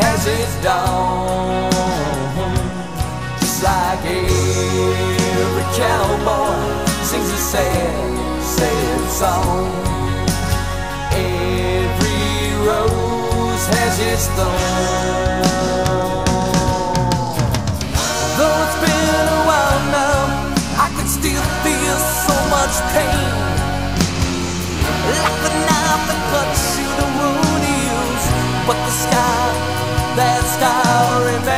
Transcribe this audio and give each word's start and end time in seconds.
has 0.00 0.26
its 0.26 0.54
dawn, 0.62 1.70
just 3.40 3.62
like 3.62 4.04
every 4.04 5.66
cowboy 5.78 6.84
sings 7.02 7.30
a 7.30 7.40
sad, 7.52 8.42
sad 8.42 9.00
song. 9.10 9.70
Every 11.12 12.34
rose 12.66 13.64
has 13.76 13.94
its 14.10 14.26
thorn. 14.36 15.44
Though 18.36 18.58
it's 18.64 18.78
been 18.82 19.26
a 19.38 19.42
while 19.48 19.82
now, 19.94 20.18
I 20.84 20.88
can 20.96 21.06
still 21.06 21.44
feel 21.62 21.98
so 22.26 22.34
much 22.50 22.74
pain. 22.92 23.33
I'll 30.66 31.24
remember. 31.24 31.53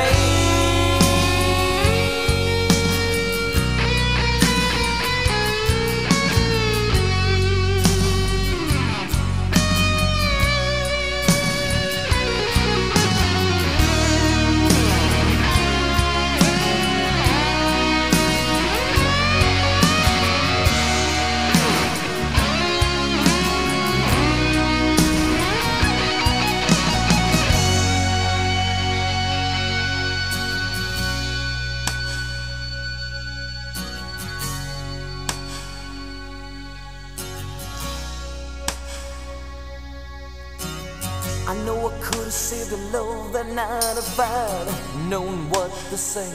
Say. 46.16 46.32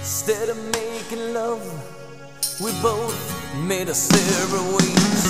Instead 0.00 0.48
of 0.48 0.56
making 0.80 1.34
love, 1.34 1.60
we 2.58 2.72
both 2.80 3.20
made 3.68 3.88
a 3.90 3.94
separate 3.94 4.68
ways. 4.76 5.24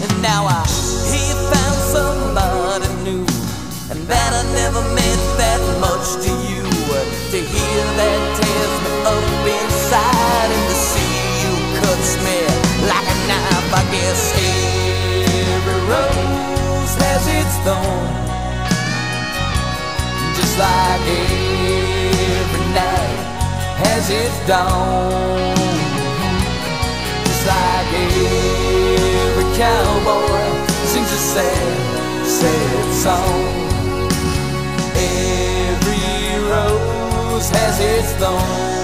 And 0.00 0.12
now 0.22 0.48
I 0.48 0.64
hear 1.12 1.36
found 1.52 1.78
somebody 1.96 2.88
new, 3.04 3.26
and 3.92 4.00
that 4.08 4.30
I 4.40 4.42
never 4.60 4.82
meant 4.96 5.24
that 5.36 5.60
much 5.84 6.08
to 6.24 6.32
you. 6.48 6.64
To 7.32 7.38
hear 7.54 7.82
that 8.00 8.20
tears 8.38 8.74
me 8.84 8.92
up 9.12 9.26
inside, 9.58 10.48
and 10.56 10.64
to 10.70 10.76
see 10.92 11.14
you 11.42 11.52
cuts 11.80 12.12
me 12.24 12.38
like 12.88 13.08
a 13.14 13.18
knife. 13.28 13.70
I 13.80 13.82
guess 13.92 14.22
every 15.56 15.80
rose 15.92 16.94
has 17.04 17.24
its 17.38 17.54
thorn, 17.64 18.12
just 20.36 20.54
like 20.58 21.41
has 24.02 24.10
its 24.10 24.48
dawn. 24.48 25.56
Just 27.24 27.46
like 27.46 27.92
every 27.94 29.44
cowboy 29.56 30.66
sings 30.90 31.12
a 31.12 31.20
sad, 31.32 32.26
sad 32.26 32.94
song. 33.04 33.44
Every 34.96 36.50
rose 36.50 37.48
has 37.50 37.78
its 37.80 38.12
thorn. 38.14 38.81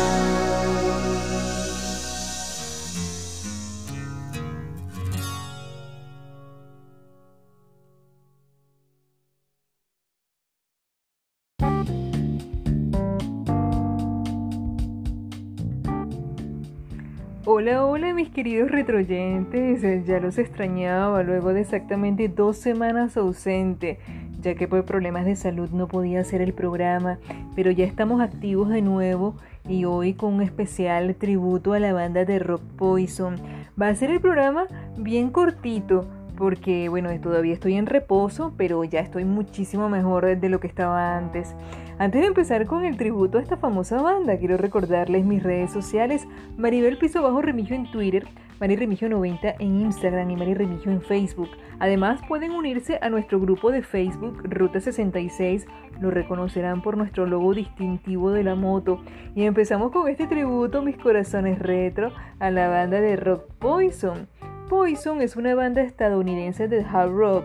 Hola, 17.99 18.15
mis 18.15 18.29
queridos 18.29 18.71
retroyentes, 18.71 19.83
Eh, 19.83 20.05
ya 20.07 20.21
los 20.21 20.39
extrañaba 20.39 21.25
luego 21.25 21.53
de 21.53 21.63
exactamente 21.63 22.29
dos 22.29 22.57
semanas 22.57 23.17
ausente, 23.17 23.99
ya 24.41 24.55
que 24.55 24.69
por 24.69 24.85
problemas 24.85 25.25
de 25.25 25.35
salud 25.35 25.69
no 25.71 25.89
podía 25.89 26.21
hacer 26.21 26.41
el 26.41 26.53
programa, 26.53 27.19
pero 27.57 27.73
ya 27.73 27.85
estamos 27.85 28.21
activos 28.21 28.69
de 28.69 28.83
nuevo 28.83 29.35
y 29.69 29.85
hoy 29.85 30.15
con 30.15 30.35
un 30.35 30.43
especial 30.43 31.17
tributo 31.17 31.73
a 31.73 31.81
la 31.81 31.93
banda 31.93 32.25
de 32.25 32.39
Rock 32.39 32.63
Poison. 32.77 33.35
Va 33.81 33.89
a 33.89 33.97
ser 33.97 34.13
el 34.13 34.21
programa 34.21 34.67
bien 34.97 35.31
cortito, 35.31 36.07
porque 36.39 36.89
bueno, 36.89 37.11
todavía 37.21 37.53
estoy 37.53 37.75
en 37.75 37.87
reposo, 37.87 38.55
pero 38.57 38.85
ya 38.85 39.01
estoy 39.01 39.25
muchísimo 39.25 39.89
mejor 39.89 40.39
de 40.39 40.49
lo 40.49 40.61
que 40.61 40.69
estaba 40.69 41.17
antes. 41.17 41.57
Antes 41.99 42.21
de 42.21 42.29
empezar 42.29 42.67
con 42.67 42.85
el 42.85 42.97
tributo 42.97 43.39
a 43.39 43.43
esta 43.43 43.57
famosa 43.57 44.01
banda, 44.01 44.39
quiero 44.39 44.57
recordarles 44.57 45.27
mis 45.27 45.43
redes 45.43 45.73
sociales, 45.73 46.29
Maribel 46.57 46.97
Piso 46.97 47.23
Bajo 47.23 47.43
Remigio 47.43 47.75
en 47.75 47.91
Twitter, 47.91 48.25
Mari 48.61 48.77
Remigio 48.77 49.09
90 49.09 49.57
en 49.59 49.81
Instagram 49.81 50.31
y 50.31 50.37
Mari 50.37 50.55
Remigio 50.55 50.93
en 50.93 51.03
Facebook. 51.03 51.49
Además 51.81 52.21
pueden 52.29 52.53
unirse 52.53 53.01
a 53.03 53.11
nuestro 53.11 53.41
grupo 53.41 53.73
de 53.73 53.83
Facebook 53.83 54.41
Ruta 54.45 54.81
66, 54.81 55.67
lo 56.01 56.13
reconocerán 56.13 56.83
por 56.83 56.97
nuestro 56.97 57.27
logo 57.27 57.53
distintivo 57.53 58.31
de 58.31 58.45
la 58.45 58.55
moto. 58.55 59.01
Y 59.35 59.43
empezamos 59.43 59.91
con 59.91 60.09
este 60.09 60.29
tributo, 60.29 60.83
mis 60.83 60.97
corazones 60.97 61.59
retro, 61.59 62.13
a 62.39 62.53
la 62.53 62.69
banda 62.69 63.01
de 63.01 63.17
Rock 63.17 63.43
Poison. 63.59 64.29
Poison 64.69 65.23
es 65.23 65.37
una 65.37 65.55
banda 65.55 65.81
estadounidense 65.81 66.69
de 66.69 66.85
hard 66.85 67.11
rock 67.11 67.45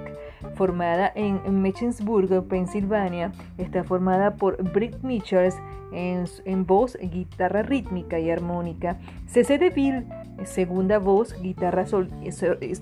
formada 0.55 1.09
en 1.15 1.61
Mechensburg, 1.61 2.47
Pensilvania. 2.49 3.31
Está 3.57 3.85
formada 3.85 4.35
por 4.35 4.61
Britt 4.73 5.01
Mitchells 5.03 5.55
en, 5.93 6.65
voz, 6.65 6.97
guitarra 7.01 7.61
rítmica 7.61 8.19
y 8.19 8.29
armónica. 8.29 8.97
C.C. 9.27 9.57
DeVille, 9.57 10.05
segunda 10.43 10.99
voz, 10.99 11.41
guitarra, 11.41 11.85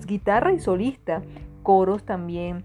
guitarra 0.06 0.52
y 0.52 0.58
solista. 0.58 1.22
Coros 1.62 2.04
también. 2.04 2.64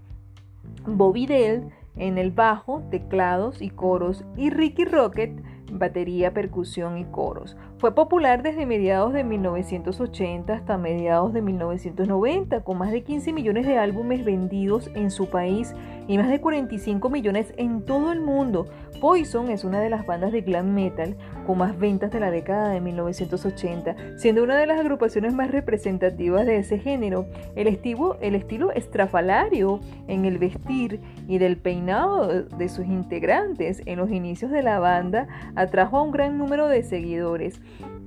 Bobby 0.84 1.26
Dell 1.26 1.68
en 1.96 2.18
el 2.18 2.32
bajo, 2.32 2.82
teclados 2.90 3.62
y 3.62 3.70
coros. 3.70 4.24
Y 4.36 4.50
Ricky 4.50 4.84
Rocket 4.84 5.40
batería, 5.70 6.32
percusión 6.32 6.98
y 6.98 7.04
coros. 7.04 7.56
Fue 7.78 7.94
popular 7.94 8.42
desde 8.42 8.66
mediados 8.66 9.12
de 9.12 9.24
1980 9.24 10.52
hasta 10.52 10.78
mediados 10.78 11.32
de 11.32 11.42
1990, 11.42 12.62
con 12.62 12.78
más 12.78 12.90
de 12.90 13.02
15 13.02 13.32
millones 13.32 13.66
de 13.66 13.78
álbumes 13.78 14.24
vendidos 14.24 14.90
en 14.94 15.10
su 15.10 15.30
país 15.30 15.74
y 16.08 16.18
más 16.18 16.28
de 16.28 16.40
45 16.40 17.10
millones 17.10 17.52
en 17.56 17.84
todo 17.84 18.12
el 18.12 18.20
mundo. 18.20 18.66
Poison 19.00 19.50
es 19.50 19.62
una 19.62 19.80
de 19.80 19.90
las 19.90 20.06
bandas 20.06 20.32
de 20.32 20.40
glam 20.40 20.74
metal 20.74 21.16
con 21.46 21.58
más 21.58 21.78
ventas 21.78 22.10
de 22.10 22.18
la 22.18 22.30
década 22.30 22.70
de 22.70 22.80
1980, 22.80 24.18
siendo 24.18 24.42
una 24.42 24.56
de 24.58 24.66
las 24.66 24.80
agrupaciones 24.80 25.32
más 25.32 25.50
representativas 25.50 26.44
de 26.44 26.56
ese 26.56 26.78
género. 26.78 27.26
El 27.54 27.68
estilo, 27.68 28.18
el 28.20 28.34
estilo 28.34 28.72
estrafalario 28.72 29.80
en 30.08 30.24
el 30.24 30.38
vestir 30.38 31.00
y 31.28 31.38
del 31.38 31.58
peinado 31.58 32.42
de 32.42 32.68
sus 32.68 32.86
integrantes 32.86 33.82
en 33.86 33.98
los 33.98 34.10
inicios 34.10 34.50
de 34.50 34.62
la 34.62 34.78
banda 34.78 35.28
atrajo 35.60 35.98
a 35.98 36.02
un 36.02 36.10
gran 36.10 36.38
número 36.38 36.68
de 36.68 36.82
seguidores. 36.82 37.60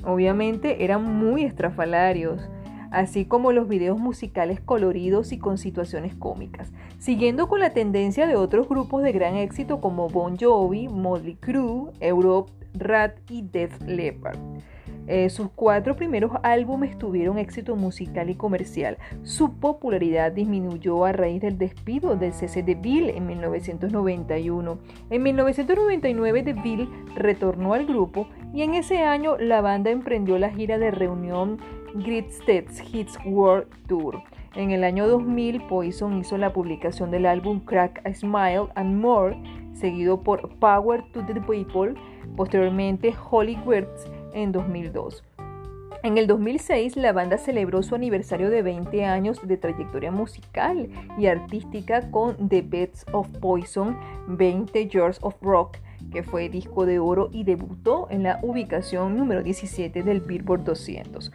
Obviamente 0.04 0.84
eran 0.84 1.04
muy 1.04 1.44
estrafalarios 1.44 2.50
así 2.92 3.26
como 3.26 3.54
los 3.54 3.68
videos 3.68 3.98
musicales 3.98 4.60
coloridos 4.60 5.32
y 5.32 5.40
con 5.40 5.58
situaciones 5.58 6.14
cómicas, 6.14 6.72
siguiendo 7.00 7.48
con 7.48 7.62
la 7.62 7.72
tendencia 7.72 8.28
de 8.28 8.36
otros 8.36 8.68
grupos 8.68 9.02
de 9.02 9.14
gran 9.14 9.36
éxito 9.36 9.82
como 9.82 10.10
Bon 10.10 10.38
Jovi, 10.38 10.90
Motley 10.90 11.36
Crue, 11.36 11.92
Europe, 12.02 12.52
Rat 12.74 13.14
y 13.30 13.42
Def 13.44 13.82
Leppard. 13.82 14.38
Eh, 15.08 15.30
sus 15.30 15.50
cuatro 15.56 15.96
primeros 15.96 16.32
álbumes 16.44 16.98
tuvieron 16.98 17.38
éxito 17.38 17.76
musical 17.76 18.30
y 18.30 18.36
comercial. 18.36 18.98
Su 19.24 19.54
popularidad 19.54 20.32
disminuyó 20.32 21.06
a 21.06 21.12
raíz 21.12 21.42
del 21.42 21.58
despido 21.58 22.16
del 22.16 22.34
CC 22.34 22.64
DeVille 22.64 23.18
en 23.18 23.26
1991. 23.26 24.78
En 25.10 25.24
1999 25.24 26.44
DeVille 26.44 26.90
retornó 27.16 27.74
al 27.74 27.86
grupo 27.86 28.28
y 28.54 28.62
en 28.62 28.76
ese 28.76 29.00
año 29.00 29.38
la 29.38 29.62
banda 29.62 29.90
emprendió 29.90 30.38
la 30.38 30.52
gira 30.52 30.78
de 30.78 30.92
reunión 30.92 31.58
Great 31.96 32.28
Hits 32.92 33.18
World 33.26 33.68
Tour. 33.88 34.22
En 34.56 34.72
el 34.72 34.84
año 34.84 35.08
2000, 35.08 35.62
Poison 35.68 36.18
hizo 36.18 36.38
la 36.38 36.52
publicación 36.52 37.10
del 37.10 37.26
álbum 37.26 37.62
Crack 37.62 38.06
a 38.06 38.14
Smile 38.14 38.68
and 38.76 39.00
More, 39.00 39.38
seguido 39.74 40.22
por 40.22 40.50
Power 40.60 41.04
to 41.14 41.26
the 41.26 41.40
People, 41.40 41.96
posteriormente 42.36 43.14
Holy 43.30 43.58
Words 43.66 44.11
en 44.34 44.52
2002. 44.52 45.24
En 46.04 46.18
el 46.18 46.26
2006, 46.26 46.98
la 46.98 47.14
banda 47.14 47.38
celebró 47.38 47.84
su 47.84 47.94
aniversario 47.94 48.50
de 48.50 48.64
20 48.64 49.06
años 49.06 49.40
de 49.48 49.58
trayectoria 49.58 50.12
musical 50.12 50.90
y 51.20 51.28
artística 51.28 52.10
con 52.10 52.50
The 52.50 52.64
Beds 52.64 53.06
of 53.12 53.28
Poison, 53.40 53.98
20 54.28 54.88
Years 54.88 55.20
of 55.22 55.36
Rock, 55.44 55.78
que 56.12 56.24
fue 56.24 56.50
disco 56.50 56.88
de 56.88 56.98
oro 56.98 57.30
y 57.32 57.44
debutó 57.44 58.08
en 58.10 58.24
la 58.24 58.40
ubicación 58.42 59.16
número 59.16 59.44
17 59.44 60.02
del 60.02 60.22
Billboard 60.22 60.64
200. 60.64 61.32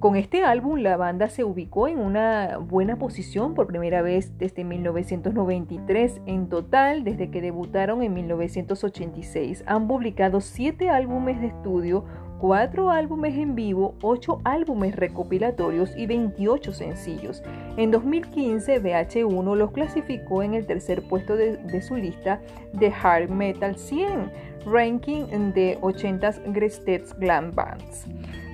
Con 0.00 0.16
este 0.16 0.42
álbum 0.42 0.80
la 0.80 0.96
banda 0.96 1.28
se 1.28 1.44
ubicó 1.44 1.86
en 1.86 1.98
una 1.98 2.58
buena 2.58 2.96
posición 2.96 3.54
por 3.54 3.66
primera 3.66 4.02
vez 4.02 4.36
desde 4.38 4.64
1993. 4.64 6.22
En 6.26 6.48
total, 6.48 7.04
desde 7.04 7.30
que 7.30 7.42
debutaron 7.42 8.02
en 8.02 8.14
1986, 8.14 9.62
han 9.66 9.86
publicado 9.86 10.40
7 10.40 10.88
álbumes 10.88 11.40
de 11.40 11.48
estudio, 11.48 12.06
4 12.40 12.90
álbumes 12.90 13.36
en 13.36 13.54
vivo, 13.54 13.94
8 14.00 14.40
álbumes 14.44 14.96
recopilatorios 14.96 15.94
y 15.94 16.06
28 16.06 16.72
sencillos. 16.72 17.42
En 17.76 17.90
2015, 17.90 18.80
VH1 18.80 19.56
los 19.56 19.72
clasificó 19.72 20.42
en 20.42 20.54
el 20.54 20.66
tercer 20.66 21.02
puesto 21.02 21.36
de, 21.36 21.82
su 21.82 21.96
lista 21.96 22.40
de 22.72 22.90
Hard 22.90 23.28
Metal 23.28 23.76
100, 23.76 24.32
ranking 24.64 25.52
de 25.52 25.76
80 25.82 26.30
Greatest 26.46 27.18
Glam 27.18 27.52
Bands. 27.54 28.06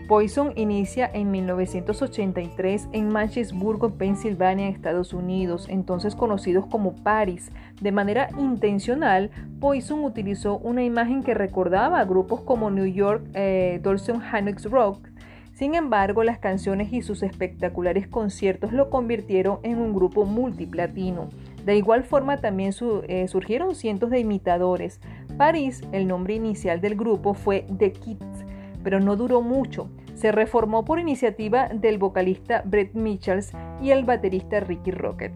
Poison 0.08 0.52
inicia 0.54 1.10
en 1.12 1.32
1983 1.32 2.88
en 2.92 3.08
Manchester, 3.08 3.58
Pensilvania, 3.98 4.68
Estados 4.68 5.12
Unidos, 5.12 5.66
entonces 5.68 6.14
conocidos 6.14 6.66
como 6.66 6.94
Paris. 6.94 7.50
De 7.80 7.90
manera 7.90 8.28
intencional, 8.38 9.32
Poison 9.58 10.04
utilizó 10.04 10.58
una 10.58 10.84
imagen 10.84 11.24
que 11.24 11.34
recordaba 11.34 11.98
a 11.98 12.04
grupos 12.04 12.40
como 12.42 12.70
New 12.70 12.86
York, 12.86 13.24
eh, 13.34 13.80
Dolson 13.82 14.22
Rock. 14.70 15.08
Sin 15.52 15.74
embargo, 15.74 16.22
las 16.22 16.38
canciones 16.38 16.92
y 16.92 17.02
sus 17.02 17.24
espectaculares 17.24 18.06
conciertos 18.06 18.72
lo 18.72 18.90
convirtieron 18.90 19.58
en 19.64 19.78
un 19.78 19.92
grupo 19.92 20.24
multiplatino. 20.24 21.30
De 21.64 21.76
igual 21.76 22.04
forma, 22.04 22.36
también 22.36 22.72
eh, 23.08 23.26
surgieron 23.26 23.74
cientos 23.74 24.10
de 24.10 24.20
imitadores. 24.20 25.00
Paris, 25.36 25.82
el 25.90 26.06
nombre 26.06 26.34
inicial 26.34 26.80
del 26.80 26.94
grupo, 26.94 27.34
fue 27.34 27.66
The 27.76 27.90
Kids 27.90 28.46
pero 28.86 29.00
no 29.00 29.16
duró 29.16 29.42
mucho. 29.42 29.90
Se 30.14 30.30
reformó 30.30 30.84
por 30.84 31.00
iniciativa 31.00 31.68
del 31.70 31.98
vocalista 31.98 32.62
Brett 32.64 32.94
Mitchells 32.94 33.50
y 33.82 33.90
el 33.90 34.04
baterista 34.04 34.60
Ricky 34.60 34.92
Rocket. 34.92 35.32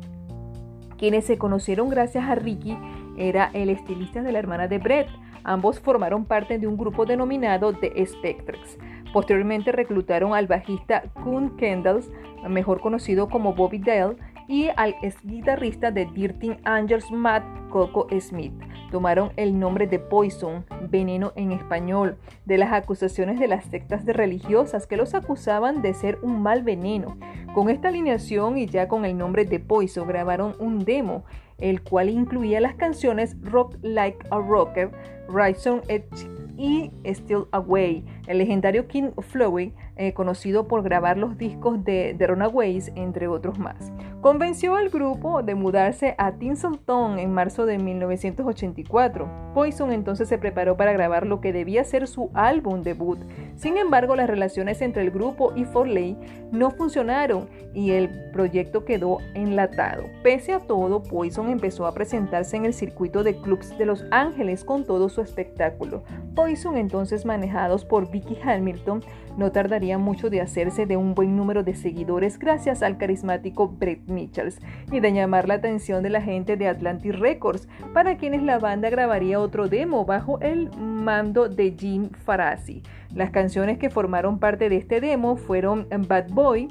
Quienes 0.97 1.25
se 1.25 1.37
conocieron 1.37 1.89
gracias 1.89 2.29
a 2.29 2.37
Ricky 2.37 2.79
era 3.19 3.51
el 3.53 3.71
estilista 3.71 4.23
de 4.23 4.31
la 4.31 4.39
hermana 4.39 4.69
de 4.69 4.79
Brett. 4.79 5.09
Ambos 5.43 5.81
formaron 5.81 6.27
parte 6.27 6.61
de 6.61 6.69
un 6.69 6.77
grupo 6.77 7.07
denominado 7.07 7.73
The 7.73 8.07
Spectres. 8.07 8.79
Posteriormente 9.13 9.73
reclutaron 9.73 10.33
al 10.33 10.47
bajista 10.47 11.03
Kun 11.25 11.57
Kendalls, 11.57 12.09
mejor 12.49 12.81
conocido 12.81 13.29
como 13.29 13.55
Bobby 13.55 13.81
Dale, 13.81 14.15
y 14.49 14.69
al 14.77 14.95
ex 15.03 15.17
guitarrista 15.25 15.91
de 15.91 16.07
Dirty 16.07 16.57
Angels 16.65 17.11
Matt 17.11 17.45
Coco 17.71 18.07
Smith 18.21 18.53
tomaron 18.91 19.33
el 19.37 19.59
nombre 19.59 19.87
de 19.87 19.99
Poison, 19.99 20.65
veneno 20.89 21.33
en 21.37 21.53
español, 21.53 22.19
de 22.45 22.59
las 22.59 22.73
acusaciones 22.73 23.39
de 23.39 23.49
las 23.49 23.65
sectas 23.65 24.05
de 24.05 24.13
religiosas 24.13 24.87
que 24.87 24.97
los 24.97 25.15
acusaban 25.15 25.81
de 25.81 25.95
ser 25.95 26.19
un 26.23 26.43
mal 26.43 26.63
veneno. 26.63 27.17
Con 27.55 27.71
esta 27.71 27.89
alineación 27.89 28.59
y 28.59 28.67
ya 28.67 28.89
con 28.89 29.05
el 29.05 29.17
nombre 29.17 29.45
de 29.45 29.61
Poison 29.61 30.07
grabaron 30.07 30.57
un 30.59 30.85
demo, 30.85 31.25
el 31.59 31.83
cual 31.83 32.09
incluía 32.09 32.61
las 32.61 32.75
canciones 32.75 33.37
Rock 33.43 33.77
Like 33.83 34.19
a 34.31 34.39
Rocker, 34.39 34.91
Rise 35.29 35.71
on 35.71 35.83
Edge 35.89 36.29
y 36.57 36.91
Still 37.05 37.47
Away. 37.53 38.05
El 38.31 38.39
legendario 38.39 38.87
King 38.87 39.11
Flowey 39.19 39.75
eh, 39.97 40.15
conocido 40.15 40.69
por 40.69 40.85
grabar 40.85 41.19
los 41.19 41.37
discos 41.37 41.85
de 41.85 42.15
The 42.17 42.29
Runaways, 42.29 42.93
entre 42.95 43.27
otros 43.27 43.59
más. 43.59 43.93
Convenció 44.21 44.77
al 44.77 44.89
grupo 44.89 45.43
de 45.43 45.57
mudarse 45.57 46.15
a 46.17 46.33
Tinseltown 46.33 47.19
en 47.19 47.35
marzo 47.35 47.67
de 47.67 47.79
1984. 47.79 49.51
Poison 49.53 49.93
entonces 49.93 50.29
se 50.29 50.39
preparó 50.39 50.77
para 50.77 50.93
grabar 50.93 51.27
lo 51.27 51.41
que 51.41 51.53
debía 51.53 51.83
ser 51.83 52.07
su 52.07 52.31
álbum 52.35 52.83
debut. 52.83 53.19
Sin 53.57 53.77
embargo, 53.77 54.15
las 54.15 54.31
relaciones 54.31 54.81
entre 54.81 55.03
el 55.03 55.11
grupo 55.11 55.53
y 55.57 55.65
Forley 55.65 56.17
no 56.53 56.71
funcionaron 56.71 57.49
y 57.75 57.91
el 57.91 58.31
proyecto 58.31 58.85
quedó 58.85 59.19
enlatado. 59.35 60.05
Pese 60.23 60.53
a 60.53 60.61
todo, 60.61 61.03
Poison 61.03 61.51
empezó 61.51 61.87
a 61.87 61.95
presentarse 61.95 62.57
en 62.57 62.65
el 62.65 62.75
circuito 62.75 63.25
de 63.25 63.37
clubs 63.37 63.77
de 63.77 63.87
Los 63.87 64.05
Ángeles 64.13 64.65
con 64.65 64.85
todo 64.85 65.09
su 65.09 65.21
espectáculo. 65.21 66.05
Poison 66.37 66.77
entonces 66.77 67.27
manejados 67.27 67.85
por 67.85 68.11
Hamilton 68.43 69.03
no 69.37 69.53
tardaría 69.53 69.99
mucho 69.99 70.31
de 70.31 70.41
hacerse 70.41 70.87
de 70.87 70.97
un 70.97 71.15
buen 71.15 71.37
número 71.37 71.63
de 71.63 71.75
seguidores 71.75 72.39
gracias 72.39 72.83
al 72.83 72.99
carismático 72.99 73.69
Brett 73.69 74.09
Mitchells 74.09 74.59
y 74.91 75.01
de 75.01 75.13
llamar 75.13 75.49
la 75.49 75.55
atención 75.55 76.03
de 76.03 76.11
la 76.11 76.23
gente 76.23 76.57
de 76.57 76.69
Atlantic 76.69 77.15
Records, 77.15 77.69
para 77.93 78.17
quienes 78.17 78.43
la 78.43 78.59
banda 78.59 78.91
grabaría 78.91 79.41
otro 79.41 79.69
demo 79.69 80.05
bajo 80.05 80.41
el 80.41 80.71
mando 80.77 81.49
de 81.49 81.75
Jim 81.79 82.11
Farasi. 82.11 82.83
Las 83.15 83.31
canciones 83.31 83.79
que 83.79 83.91
formaron 83.91 84.39
parte 84.39 84.69
de 84.69 84.77
este 84.77 85.01
demo 85.01 85.37
fueron 85.37 85.89
Bad 86.09 86.31
Boy, 86.31 86.69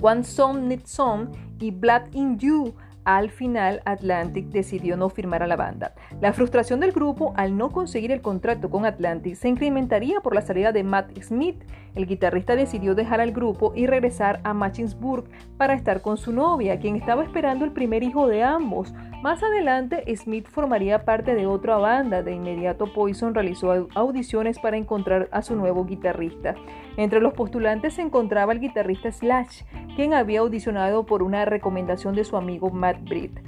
One 0.00 0.24
Song 0.24 0.68
Need 0.68 0.84
Song 0.84 1.28
y 1.58 1.70
Blood 1.70 2.12
in 2.12 2.38
You 2.38 2.74
al 3.08 3.30
final 3.30 3.80
Atlantic 3.86 4.48
decidió 4.48 4.98
no 4.98 5.08
firmar 5.08 5.42
a 5.42 5.46
la 5.46 5.56
banda. 5.56 5.94
La 6.20 6.34
frustración 6.34 6.78
del 6.78 6.92
grupo 6.92 7.32
al 7.36 7.56
no 7.56 7.70
conseguir 7.70 8.12
el 8.12 8.20
contrato 8.20 8.68
con 8.68 8.84
Atlantic 8.84 9.34
se 9.34 9.48
incrementaría 9.48 10.20
por 10.20 10.34
la 10.34 10.42
salida 10.42 10.72
de 10.72 10.84
Matt 10.84 11.18
Smith. 11.22 11.56
El 11.94 12.06
guitarrista 12.06 12.54
decidió 12.54 12.94
dejar 12.94 13.22
al 13.22 13.32
grupo 13.32 13.72
y 13.74 13.86
regresar 13.86 14.40
a 14.44 14.52
Machinsburg 14.52 15.24
para 15.56 15.72
estar 15.72 16.02
con 16.02 16.18
su 16.18 16.34
novia, 16.34 16.80
quien 16.80 16.96
estaba 16.96 17.24
esperando 17.24 17.64
el 17.64 17.72
primer 17.72 18.02
hijo 18.02 18.28
de 18.28 18.42
ambos. 18.42 18.92
Más 19.22 19.42
adelante, 19.42 20.04
Smith 20.14 20.46
formaría 20.46 21.06
parte 21.06 21.34
de 21.34 21.46
otra 21.46 21.78
banda. 21.78 22.22
De 22.22 22.34
inmediato, 22.34 22.92
Poison 22.92 23.34
realizó 23.34 23.88
audiciones 23.94 24.58
para 24.58 24.76
encontrar 24.76 25.30
a 25.32 25.40
su 25.40 25.56
nuevo 25.56 25.86
guitarrista. 25.86 26.56
Entre 26.98 27.20
los 27.20 27.32
postulantes 27.32 27.94
se 27.94 28.02
encontraba 28.02 28.52
el 28.52 28.58
guitarrista 28.58 29.12
Slash, 29.12 29.62
quien 29.94 30.14
había 30.14 30.40
audicionado 30.40 31.06
por 31.06 31.22
una 31.22 31.44
recomendación 31.44 32.16
de 32.16 32.24
su 32.24 32.36
amigo 32.36 32.70
Matt 32.70 33.08
Britt. 33.08 33.38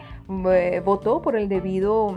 Eh, 0.52 0.80
votó 0.84 1.20
por 1.20 1.34
el 1.34 1.48
debido 1.48 2.16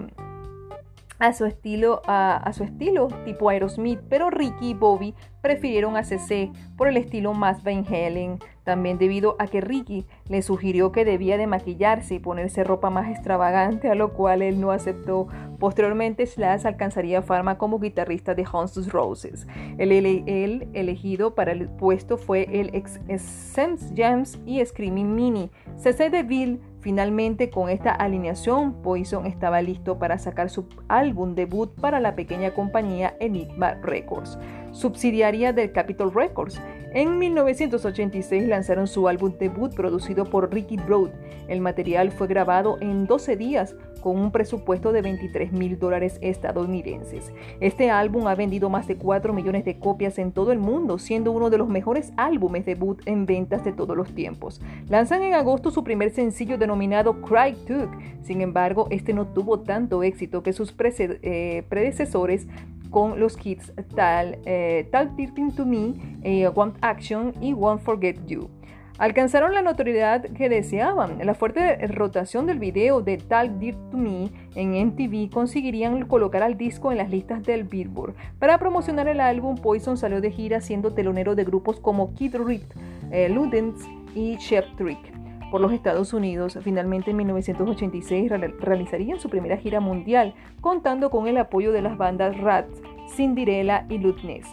a 1.23 1.31
su 1.31 1.45
estilo, 1.45 2.01
a, 2.05 2.51
su 2.51 2.65
estilo 2.65 3.07
tipo 3.23 3.47
Aerosmith, 3.47 4.01
pero 4.09 4.29
Ricky 4.29 4.71
y 4.71 4.73
Bobby 4.73 5.15
prefirieron 5.41 5.95
a 5.95 6.03
CC 6.03 6.51
por 6.75 6.89
el 6.89 6.97
estilo 6.97 7.33
más 7.33 7.63
Van 7.63 7.85
Halen, 7.87 8.39
también 8.65 8.97
debido 8.97 9.37
a 9.39 9.47
que 9.47 9.61
Ricky 9.61 10.05
le 10.27 10.41
sugirió 10.41 10.91
que 10.91 11.05
debía 11.05 11.37
de 11.37 11.47
maquillarse 11.47 12.15
y 12.15 12.19
ponerse 12.19 12.65
ropa 12.65 12.89
más 12.89 13.09
extravagante, 13.09 13.89
a 13.89 13.95
lo 13.95 14.11
cual 14.11 14.41
él 14.41 14.59
no 14.59 14.71
aceptó. 14.71 15.29
Posteriormente 15.59 16.25
Slash 16.25 16.67
alcanzaría 16.67 17.21
fama 17.21 17.57
como 17.57 17.79
guitarrista 17.79 18.35
de 18.35 18.45
Hans 18.51 18.91
Roses. 18.91 19.47
El, 19.77 19.93
el, 19.93 20.67
elegido 20.73 21.35
para 21.35 21.53
el 21.53 21.69
puesto 21.69 22.17
fue 22.17 22.49
el 22.51 22.75
ex 22.75 22.99
Sense 23.17 23.93
Jams 23.95 24.39
y 24.45 24.63
Screaming 24.65 25.15
Mini. 25.15 25.51
CC 25.77 26.09
DeVille 26.09 26.59
Finalmente, 26.83 27.49
con 27.49 27.69
esta 27.69 27.91
alineación, 27.91 28.73
Poison 28.81 29.25
estaba 29.25 29.61
listo 29.61 29.99
para 29.99 30.17
sacar 30.17 30.49
su 30.49 30.67
álbum 30.89 31.33
debut 31.33 31.71
para 31.79 32.01
la 32.01 32.13
pequeña 32.13 32.53
compañía 32.53 33.15
Enigma 33.21 33.75
Records, 33.75 34.37
subsidiaria 34.73 35.53
del 35.53 35.71
Capitol 35.71 36.13
Records. 36.13 36.61
En 36.95 37.17
1986 37.17 38.47
lanzaron 38.47 38.85
su 38.85 39.07
álbum 39.07 39.33
debut 39.39 39.73
producido 39.73 40.25
por 40.25 40.53
Ricky 40.53 40.77
Broad. 40.77 41.09
El 41.47 41.59
material 41.59 42.11
fue 42.11 42.27
grabado 42.27 42.77
en 42.81 43.07
12 43.07 43.35
días 43.35 43.75
con 44.03 44.19
un 44.19 44.31
presupuesto 44.31 44.91
de 44.91 45.01
23 45.01 45.53
mil 45.53 45.79
dólares 45.79 46.19
estadounidenses. 46.21 47.33
Este 47.61 47.89
álbum 47.89 48.27
ha 48.27 48.35
vendido 48.35 48.69
más 48.69 48.85
de 48.85 48.97
4 48.97 49.33
millones 49.33 49.65
de 49.65 49.79
copias 49.79 50.19
en 50.19 50.33
todo 50.33 50.51
el 50.51 50.59
mundo, 50.59 50.99
siendo 50.99 51.31
uno 51.31 51.49
de 51.49 51.57
los 51.57 51.67
mejores 51.67 52.11
álbumes 52.15 52.65
debut 52.65 53.01
en 53.05 53.25
ventas 53.25 53.63
de 53.63 53.71
todos 53.71 53.97
los 53.97 54.13
tiempos. 54.13 54.61
Lanzan 54.87 55.23
en 55.23 55.33
agosto 55.33 55.71
su 55.71 55.83
primer 55.83 56.11
sencillo 56.11 56.59
denominado 56.59 57.21
Cry 57.21 57.55
Took. 57.65 57.89
Sin 58.21 58.41
embargo, 58.41 58.87
este 58.91 59.13
no 59.13 59.25
tuvo 59.27 59.61
tanto 59.61 60.03
éxito 60.03 60.43
que 60.43 60.53
sus 60.53 60.75
eh, 60.77 61.63
predecesores 61.69 62.45
con 62.93 63.19
los 63.19 63.37
hits 63.43 63.73
Tal, 63.93 64.39
eh, 64.45 64.87
Tal 64.91 65.13
to 65.53 65.65
Me, 65.65 65.95
eh, 66.23 66.47
Want 66.47 66.77
Action 66.79 67.33
y 67.41 67.51
Won't 67.51 67.81
Forget 67.81 68.25
You 68.25 68.49
alcanzaron 68.97 69.53
la 69.53 69.61
notoriedad 69.61 70.23
que 70.23 70.49
deseaban. 70.49 71.17
La 71.25 71.33
fuerte 71.33 71.87
rotación 71.87 72.45
del 72.45 72.59
video 72.59 73.01
de 73.01 73.17
Talk 73.17 73.57
Dirt 73.57 73.77
to 73.91 73.97
Me 73.97 74.31
en 74.55 74.75
MTV 74.75 75.29
conseguirían 75.29 76.05
colocar 76.05 76.43
al 76.43 76.57
disco 76.57 76.91
en 76.91 76.97
las 76.99 77.09
listas 77.09 77.43
del 77.43 77.63
Billboard. 77.63 78.13
Para 78.39 78.59
promocionar 78.59 79.07
el 79.07 79.19
álbum, 79.19 79.55
Poison 79.57 79.97
salió 79.97 80.21
de 80.21 80.31
gira 80.31 80.61
siendo 80.61 80.93
telonero 80.93 81.35
de 81.35 81.43
grupos 81.43 81.79
como 81.79 82.13
Kid 82.13 82.35
Reed, 82.35 82.63
eh, 83.11 83.29
Ludens 83.29 83.83
y 84.15 84.37
Chef 84.37 84.65
Trick. 84.77 85.22
Por 85.53 85.61
los 85.61 85.71
Estados 85.71 86.13
Unidos, 86.13 86.57
finalmente 86.63 87.11
en 87.11 87.17
1986 87.17 88.31
realizarían 88.59 89.19
su 89.19 89.29
primera 89.29 89.55
gira 89.55 89.79
mundial, 89.79 90.33
contando 90.61 91.11
con 91.11 91.27
el 91.27 91.37
apoyo 91.37 91.71
de 91.71 91.83
las 91.83 91.95
bandas 91.95 92.35
Rats, 92.39 92.81
Cinderella 93.15 93.85
y 93.87 93.99
Lutness 93.99 94.47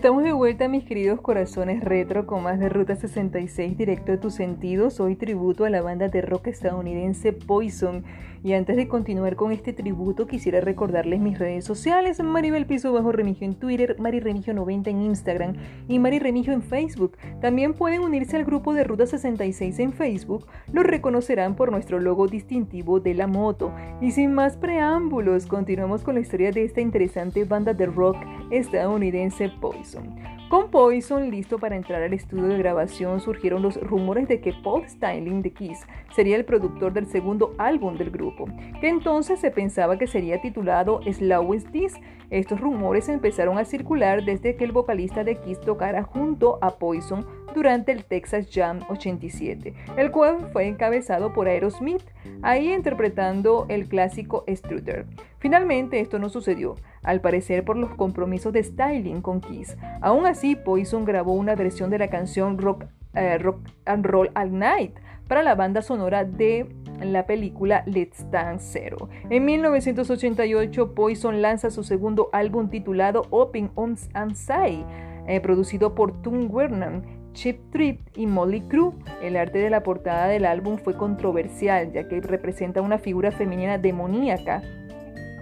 Estamos 0.00 0.24
de 0.24 0.32
vuelta, 0.32 0.66
mis 0.66 0.84
queridos 0.84 1.20
corazones 1.20 1.84
retro, 1.84 2.26
con 2.26 2.42
más 2.42 2.58
de 2.58 2.70
Ruta 2.70 2.96
66 2.96 3.76
directo 3.76 4.12
a 4.12 4.16
tus 4.16 4.32
sentidos. 4.32 4.98
Hoy 4.98 5.14
tributo 5.14 5.66
a 5.66 5.70
la 5.70 5.82
banda 5.82 6.08
de 6.08 6.22
rock 6.22 6.46
estadounidense 6.46 7.34
Poison. 7.34 8.02
Y 8.42 8.54
antes 8.54 8.76
de 8.76 8.88
continuar 8.88 9.36
con 9.36 9.52
este 9.52 9.74
tributo, 9.74 10.26
quisiera 10.26 10.62
recordarles 10.62 11.20
mis 11.20 11.38
redes 11.38 11.64
sociales: 11.64 12.22
Maribel 12.22 12.64
Piso 12.64 12.92
Bajo 12.92 13.12
Remigio 13.12 13.46
en 13.46 13.54
Twitter, 13.54 13.96
Mari 13.98 14.20
Remigio 14.20 14.54
90 14.54 14.88
en 14.88 15.02
Instagram 15.02 15.56
y 15.88 15.98
Mari 15.98 16.18
Remigio 16.20 16.54
en 16.54 16.62
Facebook. 16.62 17.18
También 17.42 17.74
pueden 17.74 18.00
unirse 18.00 18.36
al 18.36 18.46
grupo 18.46 18.72
de 18.72 18.84
Ruta 18.84 19.06
66 19.06 19.78
en 19.80 19.92
Facebook. 19.92 20.46
Lo 20.72 20.82
reconocerán 20.82 21.54
por 21.54 21.70
nuestro 21.70 22.00
logo 22.00 22.28
distintivo 22.28 22.98
de 22.98 23.14
la 23.14 23.26
moto. 23.26 23.74
Y 24.00 24.12
sin 24.12 24.32
más 24.32 24.56
preámbulos, 24.56 25.46
continuamos 25.46 26.02
con 26.02 26.14
la 26.14 26.20
historia 26.20 26.50
de 26.50 26.64
esta 26.64 26.80
interesante 26.80 27.44
banda 27.44 27.74
de 27.74 27.86
rock 27.86 28.16
estadounidense 28.50 29.50
Poison. 29.60 30.39
Con 30.50 30.72
Poison 30.72 31.30
listo 31.30 31.60
para 31.60 31.76
entrar 31.76 32.02
al 32.02 32.12
estudio 32.12 32.48
de 32.48 32.58
grabación, 32.58 33.20
surgieron 33.20 33.62
los 33.62 33.80
rumores 33.80 34.26
de 34.26 34.40
que 34.40 34.52
Paul 34.52 34.82
Styling 34.84 35.42
de 35.42 35.52
Kiss 35.52 35.86
sería 36.12 36.34
el 36.34 36.44
productor 36.44 36.92
del 36.92 37.06
segundo 37.06 37.54
álbum 37.56 37.96
del 37.96 38.10
grupo, 38.10 38.46
que 38.80 38.88
entonces 38.88 39.38
se 39.38 39.52
pensaba 39.52 39.96
que 39.96 40.08
sería 40.08 40.40
titulado 40.40 41.02
Slowest 41.08 41.70
This. 41.70 41.94
Estos 42.30 42.60
rumores 42.60 43.08
empezaron 43.08 43.58
a 43.58 43.64
circular 43.64 44.24
desde 44.24 44.56
que 44.56 44.64
el 44.64 44.72
vocalista 44.72 45.22
de 45.22 45.36
Kiss 45.36 45.60
tocara 45.60 46.02
junto 46.02 46.58
a 46.62 46.78
Poison 46.78 47.24
durante 47.54 47.92
el 47.92 48.04
Texas 48.04 48.48
Jam 48.52 48.80
87, 48.88 49.72
el 49.96 50.10
cual 50.10 50.48
fue 50.52 50.66
encabezado 50.66 51.32
por 51.32 51.46
Aerosmith, 51.46 52.02
ahí 52.42 52.72
interpretando 52.72 53.66
el 53.68 53.86
clásico 53.86 54.44
Strutter. 54.48 55.06
Finalmente 55.38 56.00
esto 56.00 56.18
no 56.18 56.28
sucedió, 56.28 56.74
al 57.02 57.20
parecer 57.20 57.64
por 57.64 57.76
los 57.76 57.94
compromisos 57.94 58.52
de 58.52 58.62
styling 58.62 59.22
con 59.22 59.40
Kiss. 59.40 59.76
Aún 60.00 60.26
así, 60.26 60.56
Poison 60.56 61.04
grabó 61.04 61.32
una 61.32 61.54
versión 61.54 61.90
de 61.90 61.98
la 61.98 62.08
canción 62.08 62.58
Rock, 62.58 62.84
eh, 63.14 63.38
and 63.86 64.06
Roll 64.06 64.30
All 64.34 64.58
Night 64.58 64.98
para 65.26 65.42
la 65.42 65.54
banda 65.54 65.82
sonora 65.82 66.24
de 66.24 66.66
la 67.00 67.24
película 67.26 67.82
Let's 67.86 68.30
Dance 68.30 68.78
Zero. 68.80 69.08
En 69.30 69.44
1988, 69.44 70.94
Poison 70.94 71.40
lanza 71.40 71.70
su 71.70 71.84
segundo 71.84 72.28
álbum 72.32 72.68
titulado 72.68 73.22
Open 73.30 73.70
Arms 73.76 74.08
and 74.12 74.34
Say, 74.34 74.84
eh, 75.26 75.40
producido 75.40 75.94
por 75.94 76.20
Tom 76.22 76.48
Werner 76.50 77.02
Chip 77.32 77.70
Trip 77.70 78.00
y 78.16 78.26
Molly 78.26 78.62
Crew. 78.62 78.94
El 79.22 79.36
arte 79.36 79.58
de 79.58 79.70
la 79.70 79.82
portada 79.82 80.26
del 80.26 80.44
álbum 80.44 80.78
fue 80.78 80.94
controversial, 80.96 81.92
ya 81.92 82.08
que 82.08 82.20
representa 82.20 82.82
una 82.82 82.98
figura 82.98 83.30
femenina 83.30 83.78
demoníaca 83.78 84.62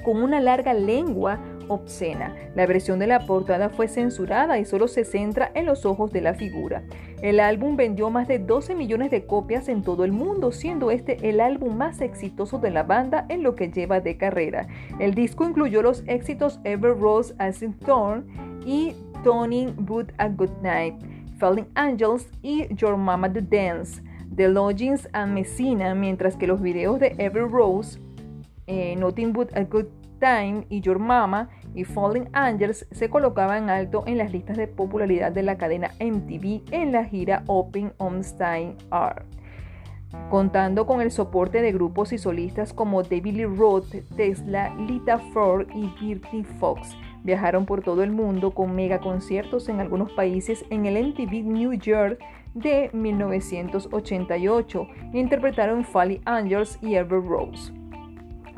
con 0.09 0.23
una 0.23 0.40
larga 0.40 0.73
lengua 0.73 1.38
obscena. 1.68 2.35
La 2.55 2.64
versión 2.64 2.99
de 2.99 3.07
la 3.07 3.27
portada 3.27 3.68
fue 3.68 3.88
censurada 3.88 4.59
y 4.59 4.64
solo 4.64 4.88
se 4.88 5.05
centra 5.05 5.51
en 5.53 5.66
los 5.66 5.85
ojos 5.85 6.11
de 6.12 6.23
la 6.23 6.33
figura. 6.33 6.83
El 7.21 7.40
álbum 7.40 7.77
vendió 7.77 8.09
más 8.09 8.27
de 8.27 8.38
12 8.38 8.75
millones 8.75 9.11
de 9.11 9.27
copias 9.27 9.68
en 9.68 9.83
todo 9.83 10.07
el 10.07 10.12
mundo, 10.12 10.51
siendo 10.51 10.90
este 10.90 11.29
el 11.29 11.40
álbum 11.40 11.77
más 11.77 12.01
exitoso 12.01 12.59
de 12.59 12.71
la 12.71 12.85
banda 12.85 13.27
en 13.29 13.42
lo 13.42 13.55
que 13.55 13.71
lleva 13.71 14.01
de 14.01 14.16
carrera. 14.16 14.66
El 14.99 15.12
disco 15.12 15.44
incluyó 15.44 15.83
los 15.83 16.03
éxitos 16.07 16.59
Ever 16.64 16.99
Rose 16.99 17.35
as 17.37 17.61
in 17.61 17.75
Thorn 17.75 18.27
y 18.64 18.94
Toning 19.25 19.75
Good 19.85 20.12
a 20.16 20.29
Good 20.29 20.62
Night. 20.62 20.94
Falling 21.38 21.66
Angels 21.77 22.31
y 22.42 22.66
Your 22.75 22.97
Mama 22.97 23.31
to 23.31 23.42
Dance, 23.42 24.01
The 24.35 24.49
Lodgings 24.49 25.07
and 25.12 25.35
Messina, 25.35 25.94
mientras 25.94 26.35
que 26.35 26.47
los 26.47 26.62
videos 26.62 26.99
de 26.99 27.14
Every 27.18 27.47
Rose, 27.47 28.01
eh, 28.66 28.97
Nothing 28.97 29.33
But 29.33 29.55
a 29.55 29.64
Good 29.64 29.98
Time 30.18 30.66
y 30.68 30.81
Your 30.81 30.98
Mama 30.98 31.48
y 31.74 31.85
Falling 31.85 32.28
Angels 32.33 32.87
se 32.90 33.09
colocaban 33.09 33.70
alto 33.70 34.04
en 34.07 34.18
las 34.18 34.33
listas 34.33 34.57
de 34.57 34.68
popularidad 34.68 35.33
de 35.33 35.42
la 35.42 35.57
cadena 35.57 35.92
MTV 36.00 36.62
en 36.72 36.92
la 36.92 37.04
gira 37.04 37.42
Open 37.46 37.92
on 37.98 38.22
Stein 38.24 38.76
Art 38.90 39.26
contando 40.31 40.87
con 40.87 41.00
el 41.00 41.11
soporte 41.11 41.62
de 41.62 41.72
grupos 41.72 42.12
y 42.12 42.18
solistas 42.18 42.72
como 42.72 43.02
David 43.02 43.35
Lee 43.35 43.44
Roth, 43.44 43.94
Tesla, 44.16 44.74
Lita 44.76 45.18
Ford 45.18 45.66
y 45.74 45.90
Bertie 46.00 46.44
Fox. 46.59 46.96
Viajaron 47.24 47.66
por 47.66 47.83
todo 47.83 48.02
el 48.02 48.11
mundo 48.11 48.52
con 48.52 48.74
mega 48.74 49.00
conciertos 49.00 49.68
en 49.68 49.81
algunos 49.81 50.12
países 50.12 50.64
en 50.70 50.87
el 50.87 51.09
MTV 51.09 51.44
New 51.44 51.72
York 51.74 52.18
de 52.54 52.90
1988. 52.92 54.88
Interpretaron 55.12 55.85
Folly 55.85 56.20
Angels 56.24 56.78
y 56.81 56.94
Ever 56.94 57.22
Rose. 57.22 57.78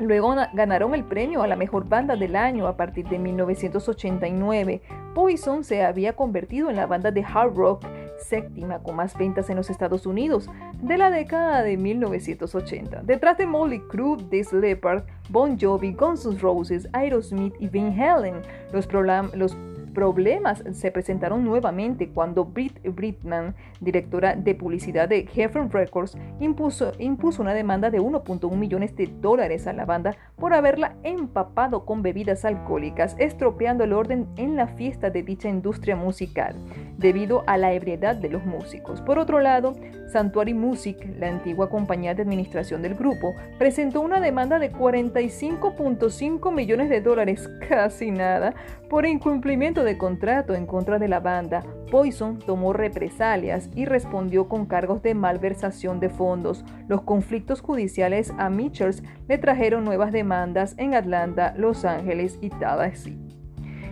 Luego 0.01 0.35
ganaron 0.53 0.95
el 0.95 1.03
premio 1.03 1.43
a 1.43 1.47
la 1.47 1.55
mejor 1.55 1.87
banda 1.87 2.15
del 2.15 2.35
año 2.35 2.65
a 2.65 2.75
partir 2.75 3.07
de 3.07 3.19
1989. 3.19 4.81
Poison 5.13 5.63
se 5.63 5.83
había 5.83 6.13
convertido 6.13 6.71
en 6.71 6.75
la 6.75 6.87
banda 6.87 7.11
de 7.11 7.23
hard 7.23 7.53
rock 7.53 7.85
séptima 8.17 8.79
con 8.79 8.95
más 8.95 9.15
ventas 9.15 9.49
en 9.51 9.57
los 9.57 9.69
Estados 9.69 10.07
Unidos 10.07 10.49
de 10.81 10.97
la 10.97 11.11
década 11.11 11.61
de 11.61 11.77
1980. 11.77 13.03
Detrás 13.03 13.37
de 13.37 13.45
Molly 13.45 13.79
Crew, 13.89 14.17
This 14.29 14.51
Leopard, 14.51 15.03
Bon 15.29 15.57
Jovi, 15.59 15.93
Guns 15.93 16.25
N' 16.25 16.39
Roses, 16.39 16.87
Aerosmith 16.93 17.53
y 17.59 17.67
Van 17.67 17.99
Halen, 17.99 18.41
los, 18.73 18.87
los 19.35 19.55
problemas 19.93 20.63
se 20.71 20.91
presentaron 20.91 21.43
nuevamente 21.43 22.09
cuando 22.09 22.45
Britt 22.45 22.79
Brittman, 22.83 23.55
directora 23.79 24.35
de 24.35 24.55
publicidad 24.55 25.09
de 25.09 25.25
Heaven 25.27 25.71
Records, 25.71 26.17
impuso, 26.39 26.91
impuso 26.99 27.41
una 27.41 27.53
demanda 27.53 27.89
de 27.89 27.99
1.1 27.99 28.55
millones 28.55 28.95
de 28.95 29.07
dólares 29.07 29.67
a 29.67 29.73
la 29.73 29.85
banda 29.85 30.15
por 30.37 30.53
haberla 30.53 30.95
empapado 31.03 31.85
con 31.85 32.01
bebidas 32.01 32.45
alcohólicas, 32.45 33.15
estropeando 33.19 33.83
el 33.83 33.93
orden 33.93 34.27
en 34.37 34.55
la 34.55 34.67
fiesta 34.67 35.09
de 35.09 35.23
dicha 35.23 35.49
industria 35.49 35.95
musical, 35.95 36.55
debido 36.97 37.43
a 37.47 37.57
la 37.57 37.73
ebriedad 37.73 38.15
de 38.15 38.29
los 38.29 38.45
músicos. 38.45 39.01
Por 39.01 39.19
otro 39.19 39.39
lado, 39.39 39.75
Sanctuary 40.11 40.53
Music, 40.53 40.97
la 41.17 41.29
antigua 41.29 41.69
compañía 41.69 42.13
de 42.13 42.23
administración 42.23 42.81
del 42.81 42.95
grupo, 42.95 43.33
presentó 43.57 44.01
una 44.01 44.19
demanda 44.19 44.59
de 44.59 44.71
45.5 44.71 46.53
millones 46.53 46.89
de 46.89 47.01
dólares, 47.01 47.49
casi 47.69 48.11
nada, 48.11 48.53
por 48.89 49.05
incumplimiento 49.05 49.80
de 49.83 49.97
contrato 49.97 50.53
en 50.53 50.65
contra 50.65 50.99
de 50.99 51.07
la 51.07 51.19
banda. 51.19 51.63
Poison 51.89 52.39
tomó 52.39 52.73
represalias 52.73 53.69
y 53.75 53.85
respondió 53.85 54.47
con 54.47 54.65
cargos 54.65 55.01
de 55.01 55.13
malversación 55.13 55.99
de 55.99 56.09
fondos. 56.09 56.63
Los 56.87 57.01
conflictos 57.01 57.61
judiciales 57.61 58.33
a 58.37 58.49
Mitchells 58.49 59.03
le 59.27 59.37
trajeron 59.37 59.83
nuevas 59.85 60.11
demandas 60.11 60.75
en 60.77 60.93
Atlanta, 60.93 61.53
Los 61.57 61.85
Ángeles 61.85 62.37
y 62.41 62.49
Tallahassee. 62.49 63.31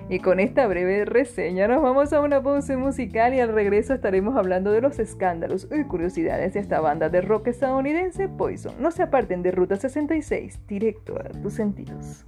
Y 0.10 0.20
con 0.20 0.40
esta 0.40 0.66
breve 0.66 1.06
reseña 1.06 1.68
nos 1.68 1.84
vamos 1.84 2.14
a 2.14 2.22
una 2.22 2.42
pausa 2.42 2.76
musical 2.76 3.36
y 3.36 3.42
al 3.42 3.54
regreso 3.54 3.94
estaremos 3.94 4.36
hablando 4.36 4.72
de 4.72 4.82
los 4.82 4.98
escándalos 4.98 5.68
y 5.72 5.84
curiosidades 5.84 6.56
de 6.56 6.62
esta 6.62 6.80
banda 6.82 7.10
de 7.10 7.22
rock 7.22 7.48
estadounidense 7.48 8.28
Poison. 8.28 8.74
No 8.80 8.90
se 8.90 9.04
aparten 9.04 9.44
de 9.44 9.52
Ruta 9.52 9.76
66, 9.76 10.62
directo 10.68 11.20
a 11.20 11.30
tus 11.30 11.54
sentidos. 11.54 12.26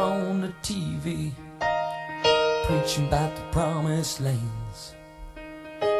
On 0.00 0.40
the 0.40 0.52
TV 0.62 1.32
preaching 2.64 3.06
about 3.08 3.36
the 3.36 3.42
promised 3.52 4.20
lands. 4.20 4.94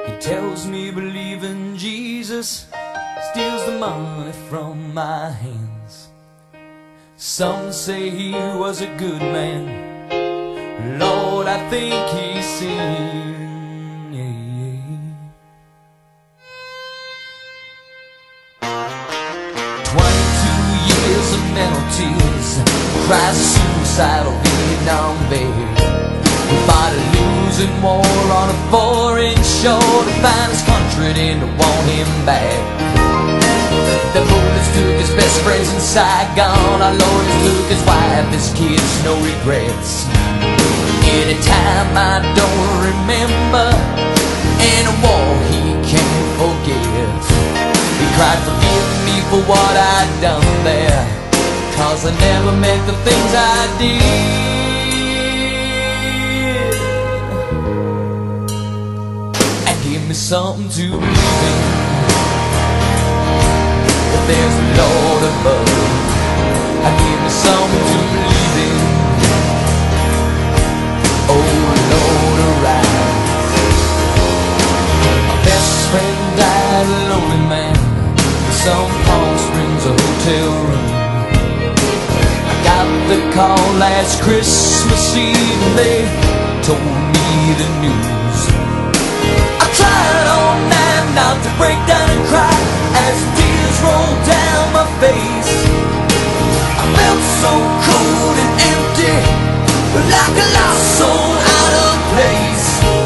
He 0.07 0.17
tells 0.19 0.67
me 0.67 0.91
believing 0.91 1.77
Jesus 1.77 2.67
steals 3.31 3.67
the 3.67 3.77
money 3.79 4.33
from 4.49 4.95
my 4.95 5.31
hands. 5.31 6.09
Some 7.17 7.73
say 7.73 8.09
he 8.09 8.33
was 8.33 8.81
a 8.81 8.87
good 8.97 9.21
man. 9.21 10.99
Lord, 10.99 11.47
I 11.47 11.69
think 11.69 12.09
he 12.17 12.43
sinned. 12.43 13.50
Our 36.81 36.97
lawyers 36.97 37.37
took 37.45 37.69
his 37.69 37.85
wife, 37.85 38.33
his 38.33 38.49
kids, 38.57 39.05
no 39.05 39.13
regrets. 39.21 40.09
Anytime 41.05 41.93
I 41.93 42.25
don't 42.33 42.81
remember, 42.81 43.69
in 44.65 44.89
a 44.89 44.95
war 45.05 45.29
he 45.53 45.77
can't 45.85 46.29
forget. 46.41 47.21
He 48.01 48.07
cried, 48.17 48.41
forgive 48.49 48.89
me 49.05 49.21
for 49.29 49.45
what 49.45 49.77
I'd 49.77 50.09
done 50.23 50.41
there. 50.65 51.05
Cause 51.77 52.07
I 52.07 52.17
never 52.19 52.53
meant 52.57 52.87
the 52.87 52.97
things 53.05 53.31
I 53.37 53.69
did. 53.77 54.01
And 59.69 59.77
give 59.85 60.09
me 60.09 60.15
something 60.15 60.71
to 60.71 60.97
believe 60.97 61.43
in. 61.45 61.61
That 64.13 64.25
there's 64.29 64.57
a 64.57 64.67
Lord 64.81 65.23
above. 65.29 66.20
Some 78.65 78.91
Palm 79.07 79.39
Springs 79.39 79.85
hotel 79.85 80.49
room. 80.69 80.89
I 82.53 82.55
got 82.69 82.89
the 83.09 83.19
call 83.33 83.67
last 83.81 84.21
Christmas 84.23 85.17
Eve 85.17 85.63
and 85.67 85.75
they 85.81 86.05
told 86.61 86.85
me 87.15 87.31
the 87.61 87.69
news. 87.81 88.41
I 89.65 89.67
tried 89.81 90.27
all 90.37 90.57
night 90.77 91.07
not 91.17 91.37
to 91.45 91.51
break 91.57 91.81
down 91.89 92.09
and 92.11 92.25
cry 92.29 92.59
as 93.07 93.17
tears 93.37 93.79
rolled 93.81 94.21
down 94.29 94.73
my 94.77 94.87
face. 95.01 95.60
So 97.19 97.51
cold 97.51 98.37
and 98.39 98.55
empty, 98.71 99.17
like 100.15 100.37
a 100.39 100.47
lost 100.55 100.99
soul 100.99 101.35
out 101.59 101.75
of 101.87 101.97
place. 102.15 103.00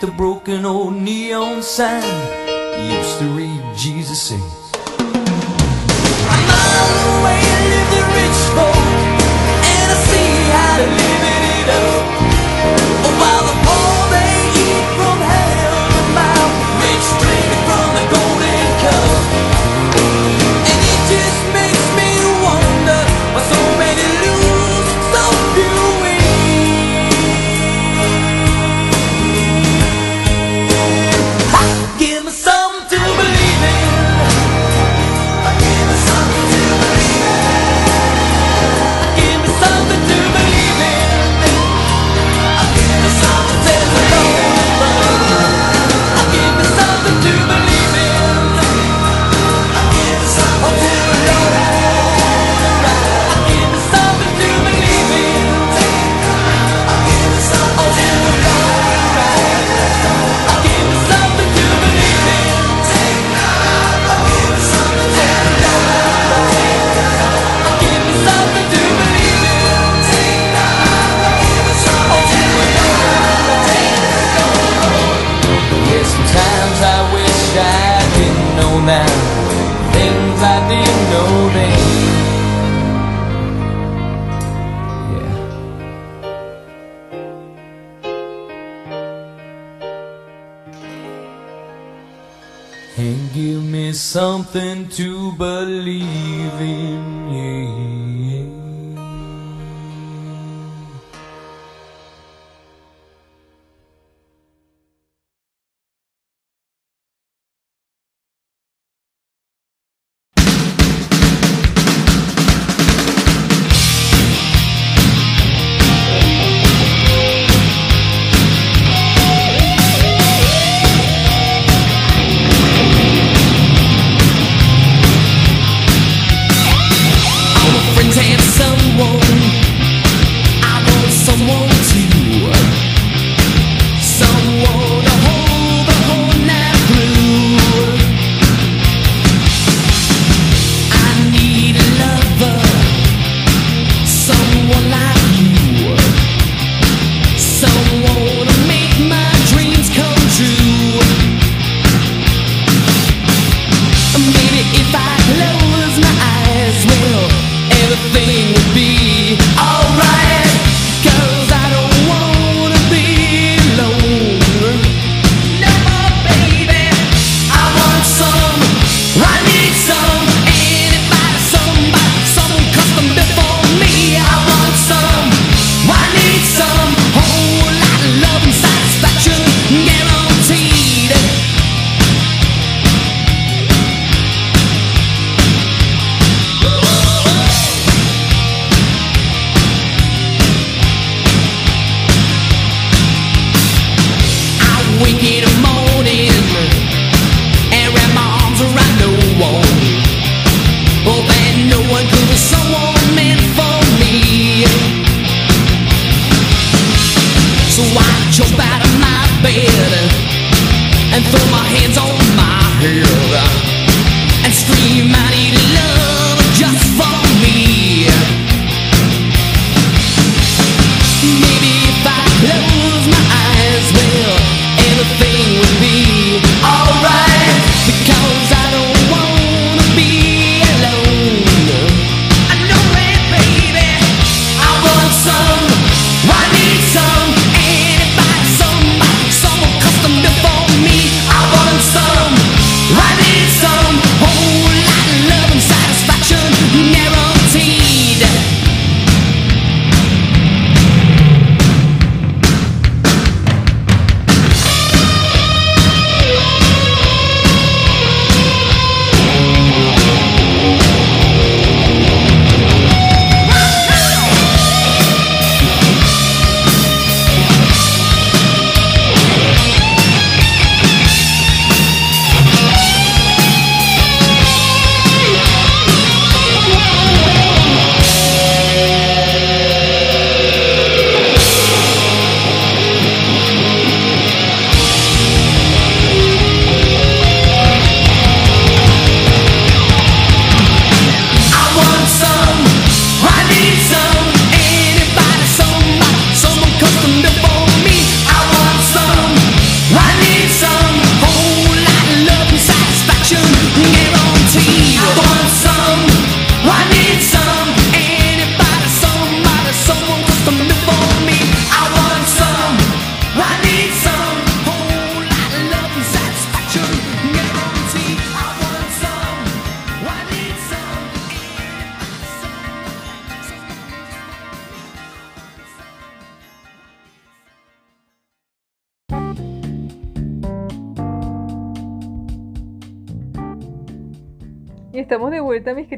The 0.00 0.10
broken 0.12 0.64
old 0.64 0.94
neon 0.94 1.62
sign, 1.62 2.02
used 2.90 3.18
to 3.18 3.26
read 3.36 3.62
Jesus 3.76 4.22
says. 4.22 4.69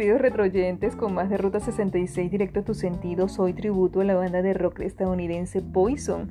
Queridos 0.02 0.20
retroyentes, 0.20 0.96
con 0.96 1.14
más 1.14 1.30
de 1.30 1.36
Ruta 1.36 1.60
66 1.60 2.28
directo 2.28 2.58
a 2.58 2.64
tu 2.64 2.74
sentido. 2.74 3.28
Soy 3.28 3.52
tributo 3.52 4.00
a 4.00 4.04
la 4.04 4.16
banda 4.16 4.42
de 4.42 4.52
rock 4.52 4.80
estadounidense 4.80 5.62
Poison. 5.62 6.28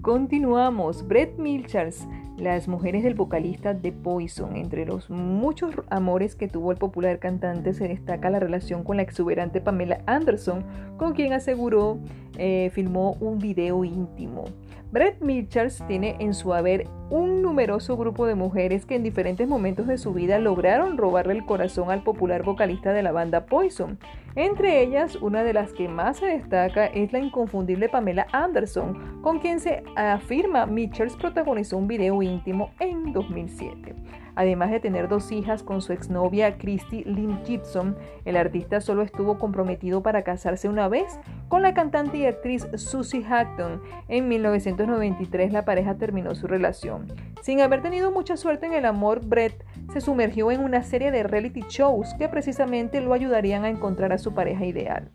Continuamos. 0.00 1.06
Brett 1.06 1.38
Milchers, 1.38 2.08
las 2.36 2.66
mujeres 2.66 3.04
del 3.04 3.14
vocalista 3.14 3.74
de 3.74 3.92
Poison. 3.92 4.56
Entre 4.56 4.86
los 4.86 5.08
muchos 5.08 5.72
amores 5.88 6.34
que 6.34 6.48
tuvo 6.48 6.72
el 6.72 6.78
popular 6.78 7.20
cantante 7.20 7.74
se 7.74 7.86
destaca 7.86 8.28
la 8.28 8.40
relación 8.40 8.82
con 8.82 8.96
la 8.96 9.04
exuberante 9.04 9.60
Pamela 9.60 10.00
Anderson, 10.06 10.64
con 10.96 11.12
quien 11.12 11.32
aseguró 11.32 12.00
eh, 12.38 12.70
filmó 12.74 13.12
un 13.20 13.38
video 13.38 13.84
íntimo. 13.84 14.46
Brett 14.92 15.22
Mitchells 15.22 15.82
tiene 15.86 16.16
en 16.20 16.34
su 16.34 16.52
haber 16.52 16.86
un 17.08 17.40
numeroso 17.40 17.96
grupo 17.96 18.26
de 18.26 18.34
mujeres 18.34 18.84
que 18.84 18.94
en 18.94 19.02
diferentes 19.02 19.48
momentos 19.48 19.86
de 19.86 19.96
su 19.96 20.12
vida 20.12 20.38
lograron 20.38 20.98
robarle 20.98 21.32
el 21.32 21.46
corazón 21.46 21.90
al 21.90 22.02
popular 22.02 22.42
vocalista 22.42 22.92
de 22.92 23.02
la 23.02 23.10
banda 23.10 23.46
Poison. 23.46 23.98
Entre 24.34 24.82
ellas, 24.82 25.16
una 25.16 25.44
de 25.44 25.54
las 25.54 25.72
que 25.72 25.88
más 25.88 26.18
se 26.18 26.26
destaca 26.26 26.84
es 26.84 27.10
la 27.10 27.20
inconfundible 27.20 27.88
Pamela 27.88 28.26
Anderson, 28.32 29.22
con 29.22 29.38
quien 29.38 29.60
se 29.60 29.82
afirma 29.96 30.66
Mitchells 30.66 31.16
protagonizó 31.16 31.78
un 31.78 31.88
video 31.88 32.20
íntimo 32.22 32.72
en 32.78 33.14
2007. 33.14 33.94
Además 34.34 34.70
de 34.70 34.80
tener 34.80 35.08
dos 35.08 35.30
hijas 35.30 35.62
con 35.62 35.82
su 35.82 35.92
exnovia 35.92 36.56
Christy 36.56 37.04
Lynn 37.04 37.44
Gibson, 37.44 37.96
el 38.24 38.36
artista 38.36 38.80
solo 38.80 39.02
estuvo 39.02 39.38
comprometido 39.38 40.02
para 40.02 40.22
casarse 40.22 40.68
una 40.68 40.88
vez 40.88 41.18
con 41.48 41.62
la 41.62 41.74
cantante 41.74 42.18
y 42.18 42.26
actriz 42.26 42.66
Susie 42.74 43.24
Hatton. 43.28 43.82
En 44.08 44.28
1993 44.28 45.52
la 45.52 45.64
pareja 45.64 45.96
terminó 45.96 46.34
su 46.34 46.46
relación. 46.46 47.12
Sin 47.42 47.60
haber 47.60 47.82
tenido 47.82 48.10
mucha 48.10 48.36
suerte 48.36 48.66
en 48.66 48.72
el 48.72 48.86
amor, 48.86 49.24
Brett 49.24 49.64
se 49.92 50.00
sumergió 50.00 50.50
en 50.50 50.60
una 50.60 50.82
serie 50.82 51.10
de 51.10 51.22
reality 51.22 51.62
shows 51.68 52.14
que 52.14 52.28
precisamente 52.28 53.00
lo 53.00 53.12
ayudarían 53.12 53.64
a 53.64 53.68
encontrar 53.68 54.12
a 54.12 54.18
su 54.18 54.32
pareja 54.32 54.64
ideal. 54.64 55.10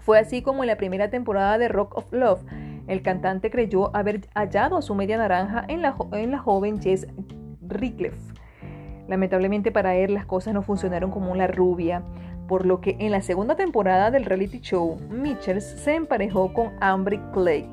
Fue 0.00 0.18
así 0.18 0.42
como 0.42 0.64
en 0.64 0.68
la 0.68 0.76
primera 0.76 1.10
temporada 1.10 1.58
de 1.58 1.68
Rock 1.68 1.96
of 1.96 2.12
Love, 2.12 2.42
el 2.88 3.02
cantante 3.02 3.50
creyó 3.50 3.94
haber 3.94 4.28
hallado 4.34 4.76
a 4.76 4.82
su 4.82 4.94
media 4.94 5.16
naranja 5.16 5.64
en 5.68 5.82
la, 5.82 5.96
en 6.12 6.32
la 6.32 6.38
joven 6.38 6.80
Jess 6.80 7.06
Rickleff. 7.66 8.14
Lamentablemente 9.08 9.72
para 9.72 9.94
él 9.96 10.14
las 10.14 10.26
cosas 10.26 10.54
no 10.54 10.62
funcionaron 10.62 11.10
como 11.10 11.34
la 11.34 11.46
rubia, 11.46 12.02
por 12.48 12.66
lo 12.66 12.80
que 12.80 12.96
en 12.98 13.10
la 13.10 13.22
segunda 13.22 13.56
temporada 13.56 14.10
del 14.10 14.24
reality 14.24 14.60
show, 14.60 14.98
Mitchells 15.10 15.64
se 15.64 15.94
emparejó 15.94 16.52
con 16.52 16.72
Amber 16.80 17.18
Clay. 17.32 17.68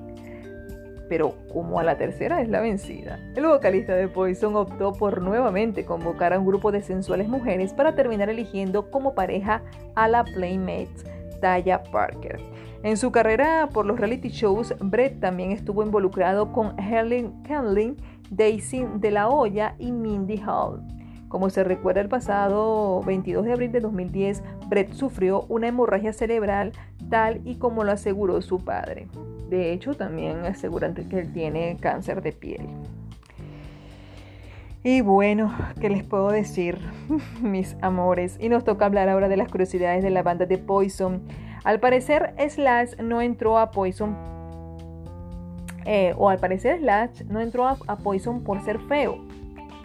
Pero 1.09 1.33
como 1.51 1.79
a 1.79 1.83
la 1.83 1.97
tercera 1.97 2.41
es 2.41 2.49
la 2.49 2.61
vencida, 2.61 3.19
el 3.35 3.45
vocalista 3.45 3.95
de 3.95 4.07
Poison 4.07 4.55
optó 4.55 4.93
por 4.93 5.21
nuevamente 5.21 5.83
convocar 5.83 6.33
a 6.33 6.39
un 6.39 6.45
grupo 6.45 6.71
de 6.71 6.83
sensuales 6.83 7.27
mujeres 7.27 7.73
para 7.73 7.95
terminar 7.95 8.29
eligiendo 8.29 8.91
como 8.91 9.15
pareja 9.15 9.63
a 9.95 10.07
la 10.07 10.23
Playmate 10.23 10.89
Taya 11.41 11.81
Parker. 11.91 12.39
En 12.83 12.95
su 12.95 13.11
carrera 13.11 13.69
por 13.73 13.85
los 13.85 13.99
reality 13.99 14.29
shows, 14.29 14.73
Brett 14.79 15.19
también 15.19 15.51
estuvo 15.51 15.83
involucrado 15.83 16.53
con 16.53 16.79
Helen 16.79 17.43
Canlin 17.43 17.97
Daisy 18.29 18.85
de 18.95 19.11
la 19.11 19.29
Hoya 19.29 19.75
y 19.79 19.91
Mindy 19.91 20.41
Hall. 20.45 20.81
Como 21.29 21.49
se 21.51 21.63
recuerda 21.63 22.01
el 22.01 22.09
pasado 22.09 23.03
22 23.03 23.45
de 23.45 23.53
abril 23.53 23.71
de 23.71 23.81
2010, 23.81 24.43
Brett 24.67 24.93
sufrió 24.93 25.45
una 25.47 25.67
hemorragia 25.67 26.11
cerebral 26.11 26.71
tal 27.09 27.41
y 27.45 27.55
como 27.55 27.83
lo 27.83 27.91
aseguró 27.91 28.41
su 28.41 28.63
padre. 28.63 29.07
De 29.49 29.71
hecho, 29.71 29.93
también 29.93 30.45
aseguran 30.45 30.93
que 30.93 31.19
él 31.19 31.31
tiene 31.31 31.77
cáncer 31.79 32.21
de 32.21 32.31
piel. 32.31 32.67
Y 34.83 35.01
bueno, 35.01 35.53
¿qué 35.81 35.89
les 35.89 36.03
puedo 36.03 36.29
decir, 36.29 36.79
mis 37.41 37.75
amores? 37.81 38.37
Y 38.39 38.49
nos 38.49 38.63
toca 38.63 38.85
hablar 38.85 39.09
ahora 39.09 39.27
de 39.27 39.37
las 39.37 39.49
curiosidades 39.49 40.03
de 40.03 40.09
la 40.09 40.23
banda 40.23 40.45
de 40.45 40.57
Poison. 40.57 41.21
Al 41.63 41.79
parecer, 41.79 42.33
Slash 42.47 42.95
no 43.01 43.21
entró 43.21 43.59
a 43.59 43.71
Poison 43.71 44.15
eh, 45.85 46.13
o 46.17 46.29
al 46.29 46.39
parecer 46.39 46.79
Slash 46.79 47.23
no 47.29 47.39
entró 47.39 47.67
a, 47.67 47.95
Poison 47.97 48.43
por 48.43 48.61
ser 48.61 48.79
feo. 48.87 49.19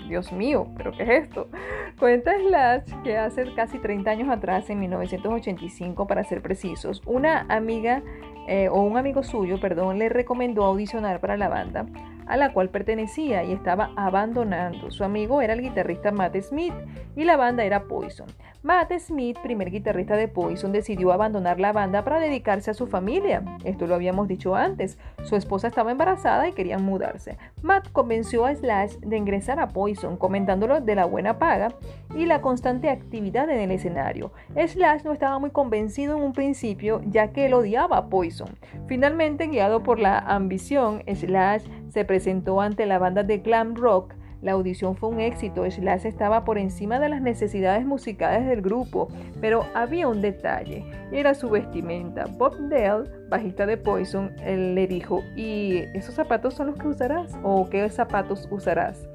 Dios 0.09 0.32
mío, 0.32 0.66
¿pero 0.76 0.92
qué 0.92 1.03
es 1.03 1.24
esto? 1.24 1.49
Cuenta 1.99 2.32
Slash 2.38 3.03
que 3.03 3.16
hace 3.16 3.53
casi 3.55 3.78
30 3.78 4.11
años 4.11 4.28
atrás, 4.28 4.68
en 4.68 4.80
1985 4.80 6.07
para 6.07 6.24
ser 6.24 6.42
precisos, 6.42 7.03
una 7.07 7.47
amiga 7.49 8.03
eh, 8.47 8.68
o 8.68 8.82
un 8.82 8.99
amigo 8.99 9.22
suyo, 9.22 9.59
perdón, 9.61 9.99
le 9.99 10.11
recomendó 10.11 10.64
audicionar 10.64 11.20
para 11.20 11.36
la 11.36 11.49
banda 11.49 11.86
a 12.26 12.36
la 12.36 12.52
cual 12.52 12.70
pertenecía 12.70 13.44
y 13.44 13.52
estaba 13.52 13.90
abandonando. 13.96 14.90
Su 14.90 15.04
amigo 15.04 15.42
era 15.42 15.52
el 15.52 15.62
guitarrista 15.62 16.12
Matt 16.12 16.36
Smith 16.40 16.74
y 17.16 17.24
la 17.24 17.36
banda 17.36 17.64
era 17.64 17.84
Poison. 17.84 18.26
Matt 18.62 18.92
Smith, 18.98 19.36
primer 19.42 19.70
guitarrista 19.70 20.16
de 20.16 20.26
Poison, 20.26 20.72
decidió 20.72 21.12
abandonar 21.12 21.60
la 21.60 21.72
banda 21.72 22.02
para 22.02 22.18
dedicarse 22.18 22.70
a 22.70 22.74
su 22.74 22.86
familia. 22.86 23.42
Esto 23.62 23.86
lo 23.86 23.94
habíamos 23.94 24.26
dicho 24.26 24.54
antes. 24.54 24.98
Su 25.22 25.36
esposa 25.36 25.68
estaba 25.68 25.90
embarazada 25.90 26.48
y 26.48 26.52
querían 26.52 26.82
mudarse. 26.82 27.36
Matt 27.60 27.92
convenció 27.92 28.46
a 28.46 28.54
Slash 28.54 28.94
de 29.00 29.18
ingresar 29.18 29.60
a 29.60 29.68
Poison, 29.68 30.16
comentándolo 30.16 30.80
de 30.80 30.94
la 30.94 31.04
buena 31.04 31.38
paga 31.38 31.74
y 32.16 32.24
la 32.24 32.40
constante 32.40 32.88
actividad 32.88 33.50
en 33.50 33.60
el 33.60 33.70
escenario. 33.70 34.32
Slash 34.56 35.02
no 35.04 35.12
estaba 35.12 35.38
muy 35.38 35.50
convencido 35.50 36.16
en 36.16 36.22
un 36.22 36.32
principio, 36.32 37.02
ya 37.06 37.32
que 37.32 37.46
él 37.46 37.54
odiaba 37.54 37.98
a 37.98 38.06
Poison. 38.08 38.48
Finalmente, 38.86 39.46
guiado 39.46 39.82
por 39.82 39.98
la 39.98 40.18
ambición, 40.18 41.02
Slash 41.06 41.64
se 41.95 42.05
presentó 42.05 42.61
ante 42.61 42.84
la 42.84 42.99
banda 42.99 43.22
de 43.22 43.38
glam 43.38 43.74
rock 43.74 44.12
la 44.45 44.53
audición 44.53 44.95
fue 44.95 45.09
un 45.09 45.20
éxito, 45.20 45.64
Slash 45.68 46.05
estaba 46.05 46.45
por 46.45 46.59
encima 46.59 47.01
de 47.01 47.09
las 47.09 47.22
necesidades 47.22 47.86
musicales 47.86 48.47
del 48.47 48.61
grupo, 48.61 49.09
pero 49.40 49.64
había 49.72 50.07
un 50.07 50.20
detalle, 50.20 50.84
era 51.12 51.32
su 51.32 51.49
vestimenta. 51.49 52.26
Bob 52.26 52.55
Dale, 52.68 53.09
bajista 53.30 53.64
de 53.64 53.78
Poison, 53.78 54.30
le 54.45 54.86
dijo, 54.86 55.22
¿y 55.34 55.84
esos 55.95 56.14
zapatos 56.14 56.53
son 56.53 56.66
los 56.66 56.76
que 56.76 56.88
usarás? 56.88 57.32
¿O 57.42 57.70
qué 57.70 57.88
zapatos 57.88 58.47
usarás? 58.51 59.09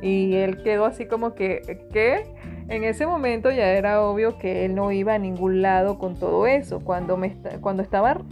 Y 0.00 0.36
él 0.36 0.62
quedó 0.62 0.86
así 0.86 1.04
como 1.04 1.34
que, 1.34 1.60
¿qué? 1.92 2.24
En 2.68 2.82
ese 2.82 3.06
momento 3.06 3.50
ya 3.50 3.72
era 3.72 4.00
obvio 4.00 4.38
que 4.38 4.64
él 4.64 4.74
no 4.74 4.92
iba 4.92 5.12
a 5.12 5.18
ningún 5.18 5.60
lado 5.60 5.98
con 5.98 6.18
todo 6.18 6.46
eso. 6.46 6.80
Cuando, 6.80 7.18
me, 7.18 7.36
cuando 7.60 7.82
estaba 7.82 8.22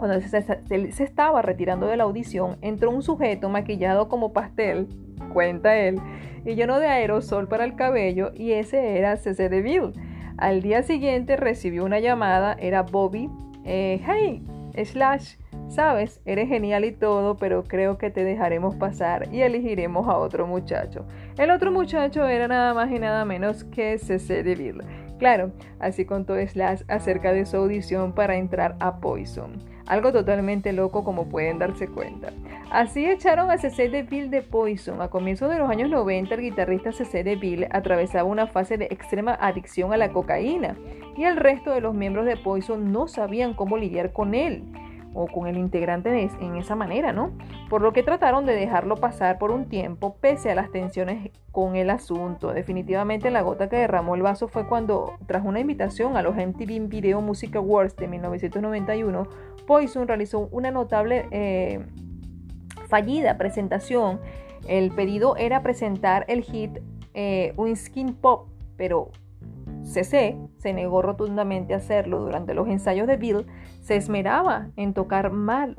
cuando 0.00 0.18
se, 0.20 1.04
estaba 1.04 1.42
retirando 1.42 1.86
de 1.86 1.98
la 1.98 2.04
audición, 2.04 2.56
entró 2.62 2.90
un 2.90 3.02
sujeto 3.02 3.50
maquillado 3.50 4.08
como 4.08 4.32
pastel 4.32 4.88
cuenta 5.32 5.76
él, 5.76 6.00
y 6.44 6.54
lleno 6.54 6.80
de 6.80 6.86
aerosol 6.86 7.46
para 7.48 7.64
el 7.64 7.76
cabello, 7.76 8.32
y 8.34 8.52
ese 8.52 8.96
era 8.98 9.16
CC 9.18 9.50
DeVille. 9.50 9.92
Al 10.38 10.62
día 10.62 10.82
siguiente 10.82 11.36
recibió 11.36 11.84
una 11.84 12.00
llamada, 12.00 12.56
era 12.58 12.82
Bobby. 12.82 13.28
Eh, 13.64 14.00
hey, 14.06 14.42
Slash, 14.82 15.34
sabes, 15.68 16.22
eres 16.24 16.48
genial 16.48 16.86
y 16.86 16.92
todo, 16.92 17.36
pero 17.36 17.64
creo 17.64 17.98
que 17.98 18.10
te 18.10 18.24
dejaremos 18.24 18.76
pasar 18.76 19.28
y 19.30 19.42
elegiremos 19.42 20.08
a 20.08 20.16
otro 20.16 20.46
muchacho. 20.46 21.04
El 21.36 21.50
otro 21.50 21.70
muchacho 21.70 22.26
era 22.26 22.48
nada 22.48 22.72
más 22.72 22.90
y 22.90 22.98
nada 22.98 23.26
menos 23.26 23.64
que 23.64 23.98
CC 23.98 24.42
DeVille. 24.42 24.82
Claro, 25.18 25.52
así 25.78 26.06
contó 26.06 26.34
Slash 26.34 26.84
acerca 26.88 27.34
de 27.34 27.44
su 27.44 27.58
audición 27.58 28.14
para 28.14 28.36
entrar 28.36 28.76
a 28.80 29.00
Poison. 29.00 29.58
Algo 29.90 30.12
totalmente 30.12 30.72
loco 30.72 31.02
como 31.02 31.28
pueden 31.28 31.58
darse 31.58 31.88
cuenta. 31.88 32.32
Así 32.70 33.04
echaron 33.04 33.50
a 33.50 33.58
CC 33.58 33.88
DeVille 33.88 34.28
de 34.28 34.40
Poison. 34.40 35.02
A 35.02 35.08
comienzos 35.08 35.50
de 35.50 35.58
los 35.58 35.68
años 35.68 35.90
90 35.90 36.32
el 36.32 36.42
guitarrista 36.42 36.92
CC 36.92 37.24
DeVille 37.24 37.66
atravesaba 37.72 38.22
una 38.22 38.46
fase 38.46 38.78
de 38.78 38.84
extrema 38.84 39.34
adicción 39.34 39.92
a 39.92 39.96
la 39.96 40.12
cocaína 40.12 40.76
y 41.16 41.24
el 41.24 41.36
resto 41.36 41.72
de 41.72 41.80
los 41.80 41.92
miembros 41.92 42.24
de 42.24 42.36
Poison 42.36 42.92
no 42.92 43.08
sabían 43.08 43.52
cómo 43.52 43.76
lidiar 43.76 44.12
con 44.12 44.36
él 44.36 44.62
o 45.14 45.26
con 45.26 45.46
el 45.46 45.56
integrante 45.56 46.30
en 46.40 46.56
esa 46.56 46.76
manera, 46.76 47.12
¿no? 47.12 47.32
Por 47.68 47.82
lo 47.82 47.92
que 47.92 48.02
trataron 48.02 48.46
de 48.46 48.54
dejarlo 48.54 48.96
pasar 48.96 49.38
por 49.38 49.50
un 49.50 49.68
tiempo 49.68 50.16
pese 50.20 50.50
a 50.50 50.54
las 50.54 50.70
tensiones 50.70 51.30
con 51.50 51.76
el 51.76 51.90
asunto. 51.90 52.52
Definitivamente 52.52 53.30
la 53.30 53.42
gota 53.42 53.68
que 53.68 53.76
derramó 53.76 54.14
el 54.14 54.22
vaso 54.22 54.48
fue 54.48 54.66
cuando, 54.66 55.14
tras 55.26 55.44
una 55.44 55.60
invitación 55.60 56.16
a 56.16 56.22
los 56.22 56.36
MTV 56.36 56.88
Video 56.88 57.20
Music 57.20 57.56
Awards 57.56 57.96
de 57.96 58.08
1991, 58.08 59.26
Poison 59.66 60.06
realizó 60.06 60.48
una 60.52 60.70
notable 60.70 61.26
eh, 61.30 61.84
fallida 62.88 63.36
presentación. 63.36 64.20
El 64.68 64.90
pedido 64.92 65.36
era 65.36 65.62
presentar 65.62 66.24
el 66.28 66.42
hit 66.42 66.78
eh, 67.14 67.54
Skin 67.74 68.14
Pop, 68.14 68.48
pero 68.76 69.10
CC 69.90 70.36
se 70.58 70.72
negó 70.72 71.02
rotundamente 71.02 71.74
a 71.74 71.78
hacerlo. 71.78 72.20
Durante 72.20 72.54
los 72.54 72.68
ensayos 72.68 73.06
de 73.06 73.16
Bill, 73.16 73.46
se 73.80 73.96
esmeraba 73.96 74.68
en 74.76 74.94
tocar 74.94 75.30
mal 75.30 75.76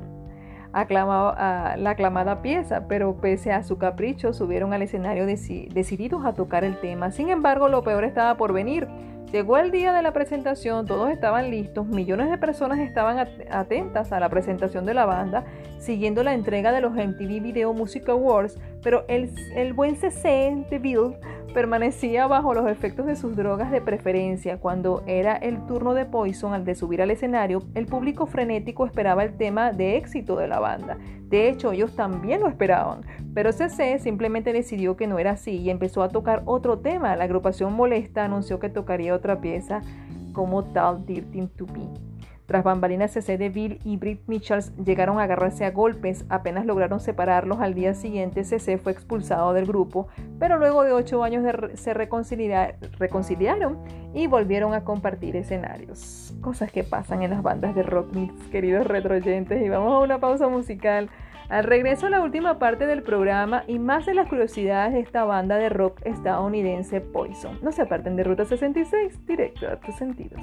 la 0.72 1.90
aclamada 1.90 2.40
pieza, 2.40 2.86
pero 2.88 3.16
pese 3.20 3.52
a 3.52 3.62
su 3.62 3.76
capricho 3.76 4.32
subieron 4.32 4.72
al 4.72 4.82
escenario 4.82 5.26
decididos 5.26 6.24
a 6.24 6.32
tocar 6.32 6.64
el 6.64 6.80
tema. 6.80 7.10
Sin 7.10 7.28
embargo, 7.28 7.68
lo 7.68 7.82
peor 7.82 8.04
estaba 8.04 8.36
por 8.36 8.52
venir. 8.52 8.88
Llegó 9.32 9.56
el 9.56 9.70
día 9.70 9.94
de 9.94 10.02
la 10.02 10.12
presentación, 10.12 10.84
todos 10.84 11.10
estaban 11.10 11.50
listos, 11.50 11.86
millones 11.86 12.28
de 12.28 12.36
personas 12.36 12.80
estaban 12.80 13.18
atentas 13.50 14.12
a 14.12 14.20
la 14.20 14.28
presentación 14.28 14.84
de 14.84 14.92
la 14.92 15.06
banda, 15.06 15.44
siguiendo 15.78 16.22
la 16.22 16.34
entrega 16.34 16.70
de 16.70 16.82
los 16.82 16.92
MTV 16.92 17.40
Video 17.40 17.72
Music 17.72 18.06
Awards, 18.10 18.58
pero 18.82 19.06
el, 19.08 19.30
el 19.56 19.72
buen 19.72 19.96
CC 19.96 20.66
de 20.68 20.78
Bill 20.78 21.14
permanecía 21.52 22.26
bajo 22.26 22.54
los 22.54 22.68
efectos 22.68 23.06
de 23.06 23.16
sus 23.16 23.36
drogas 23.36 23.70
de 23.70 23.80
preferencia. 23.80 24.58
Cuando 24.58 25.02
era 25.06 25.36
el 25.36 25.64
turno 25.66 25.94
de 25.94 26.06
Poison 26.06 26.54
al 26.54 26.64
de 26.64 26.74
subir 26.74 27.02
al 27.02 27.10
escenario, 27.10 27.62
el 27.74 27.86
público 27.86 28.26
frenético 28.26 28.86
esperaba 28.86 29.22
el 29.22 29.36
tema 29.36 29.72
de 29.72 29.96
éxito 29.96 30.36
de 30.36 30.48
la 30.48 30.60
banda. 30.60 30.98
De 31.28 31.48
hecho, 31.48 31.72
ellos 31.72 31.94
también 31.96 32.40
lo 32.40 32.48
esperaban, 32.48 33.02
pero 33.34 33.52
CC 33.52 33.98
simplemente 33.98 34.52
decidió 34.52 34.96
que 34.96 35.06
no 35.06 35.18
era 35.18 35.32
así 35.32 35.52
y 35.52 35.70
empezó 35.70 36.02
a 36.02 36.08
tocar 36.08 36.42
otro 36.44 36.80
tema. 36.80 37.16
La 37.16 37.24
agrupación 37.24 37.72
molesta 37.72 38.24
anunció 38.24 38.58
que 38.58 38.68
tocaría 38.68 39.14
otra 39.14 39.40
pieza 39.40 39.80
como 40.32 40.64
tal 40.64 41.06
Dirty 41.06 41.46
to 41.56 41.66
Be. 41.66 42.11
Tras 42.46 42.64
bambalinas, 42.64 43.12
CC 43.12 43.38
DeVille 43.38 43.78
y 43.84 43.96
Britt 43.96 44.22
Mitchells 44.26 44.76
llegaron 44.76 45.18
a 45.18 45.22
agarrarse 45.22 45.64
a 45.64 45.70
golpes, 45.70 46.24
apenas 46.28 46.66
lograron 46.66 47.00
separarlos. 47.00 47.60
Al 47.60 47.74
día 47.74 47.94
siguiente, 47.94 48.44
CC 48.44 48.78
fue 48.78 48.92
expulsado 48.92 49.52
del 49.52 49.66
grupo, 49.66 50.08
pero 50.38 50.58
luego 50.58 50.82
de 50.84 50.92
ocho 50.92 51.22
años 51.22 51.44
se 51.74 51.94
reconciliaron 51.94 53.78
y 54.14 54.26
volvieron 54.26 54.74
a 54.74 54.84
compartir 54.84 55.36
escenarios. 55.36 56.34
Cosas 56.40 56.72
que 56.72 56.84
pasan 56.84 57.22
en 57.22 57.30
las 57.30 57.42
bandas 57.42 57.74
de 57.74 57.82
rock, 57.82 58.12
mis 58.12 58.32
queridos 58.50 58.86
retroyentes. 58.86 59.62
Y 59.62 59.68
vamos 59.68 59.92
a 59.92 59.98
una 59.98 60.18
pausa 60.18 60.48
musical. 60.48 61.08
Al 61.48 61.64
regreso 61.64 62.06
a 62.06 62.10
la 62.10 62.22
última 62.22 62.58
parte 62.58 62.86
del 62.86 63.02
programa 63.02 63.64
y 63.66 63.78
más 63.78 64.06
de 64.06 64.14
las 64.14 64.28
curiosidades 64.28 64.94
de 64.94 65.00
esta 65.00 65.24
banda 65.24 65.56
de 65.56 65.68
rock 65.68 66.00
estadounidense 66.04 67.00
Poison. 67.00 67.58
No 67.62 67.72
se 67.72 67.82
aparten 67.82 68.16
de 68.16 68.24
Ruta 68.24 68.44
66, 68.44 69.26
directo 69.26 69.68
a 69.68 69.76
tus 69.76 69.94
sentidos. 69.96 70.40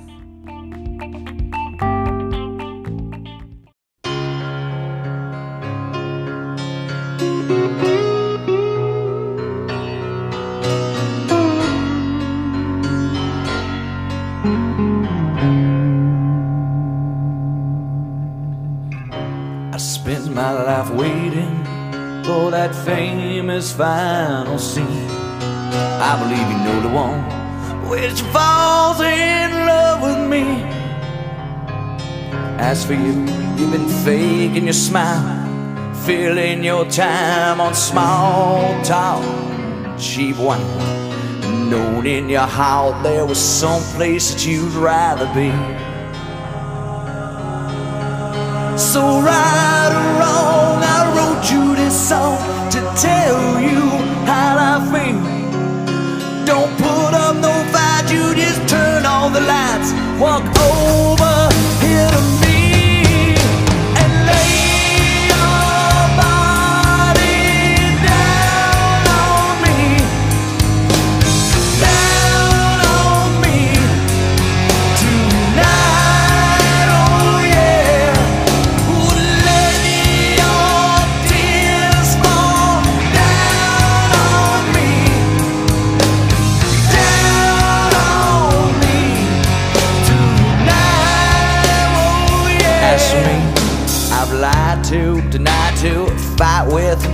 My 20.39 20.51
life 20.51 20.89
waiting 20.91 21.65
for 22.23 22.49
that 22.49 22.73
famous 22.85 23.73
final 23.73 24.57
scene. 24.57 25.09
I 26.09 26.11
believe 26.21 26.47
you 26.51 26.59
know 26.65 26.79
the 26.87 26.93
one 27.05 27.21
which 27.89 28.21
falls 28.33 29.01
in 29.01 29.51
love 29.51 30.01
with 30.01 30.21
me. 30.33 30.45
As 32.57 32.85
for 32.85 32.93
you, 32.93 33.15
you've 33.57 33.73
been 33.73 33.89
faking 34.05 34.63
your 34.63 34.79
smile, 34.89 35.93
filling 36.05 36.63
your 36.63 36.85
time 36.85 37.59
on 37.59 37.75
small 37.75 38.81
talk, 38.81 39.21
cheap 39.99 40.37
one. 40.37 40.65
Knowing 41.69 42.05
in 42.05 42.29
your 42.29 42.47
heart 42.47 43.03
there 43.03 43.25
was 43.25 43.37
some 43.37 43.81
place 43.97 44.31
that 44.31 44.45
you'd 44.45 44.71
rather 44.71 45.27
be. 45.33 45.51
So 48.80 49.01
right 49.01 49.91
or 49.91 50.09
wrong, 50.19 50.82
I 50.82 51.11
wrote 51.13 51.51
you 51.51 51.75
this 51.75 51.93
song 51.93 52.38
to 52.71 52.80
tell 52.95 53.59
you 53.59 53.82
how 54.25 54.55
I 54.57 54.80
feel. 54.89 55.19
Don't 56.45 56.71
put 56.77 57.13
up 57.13 57.36
no 57.36 57.51
fight, 57.73 58.09
you 58.09 58.34
just 58.36 58.69
turn 58.69 59.05
on 59.05 59.34
the 59.34 59.41
lights, 59.41 59.91
walk 60.17 60.59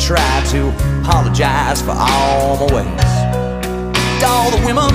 try 0.06 0.43
to 0.45 0.70
apologize 1.01 1.82
for 1.82 1.95
all 1.97 2.58
my 2.58 2.76
ways. 2.76 4.20
To 4.20 4.28
all 4.28 4.51
the 4.51 4.62
women, 4.64 4.93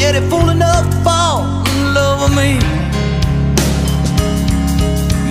yeah, 0.00 0.12
they 0.12 0.26
fool 0.30 0.48
enough 0.48 0.88
to 0.88 0.96
fall 1.04 1.66
in 1.68 1.92
love 1.92 2.22
with 2.22 2.34
me. 2.34 2.54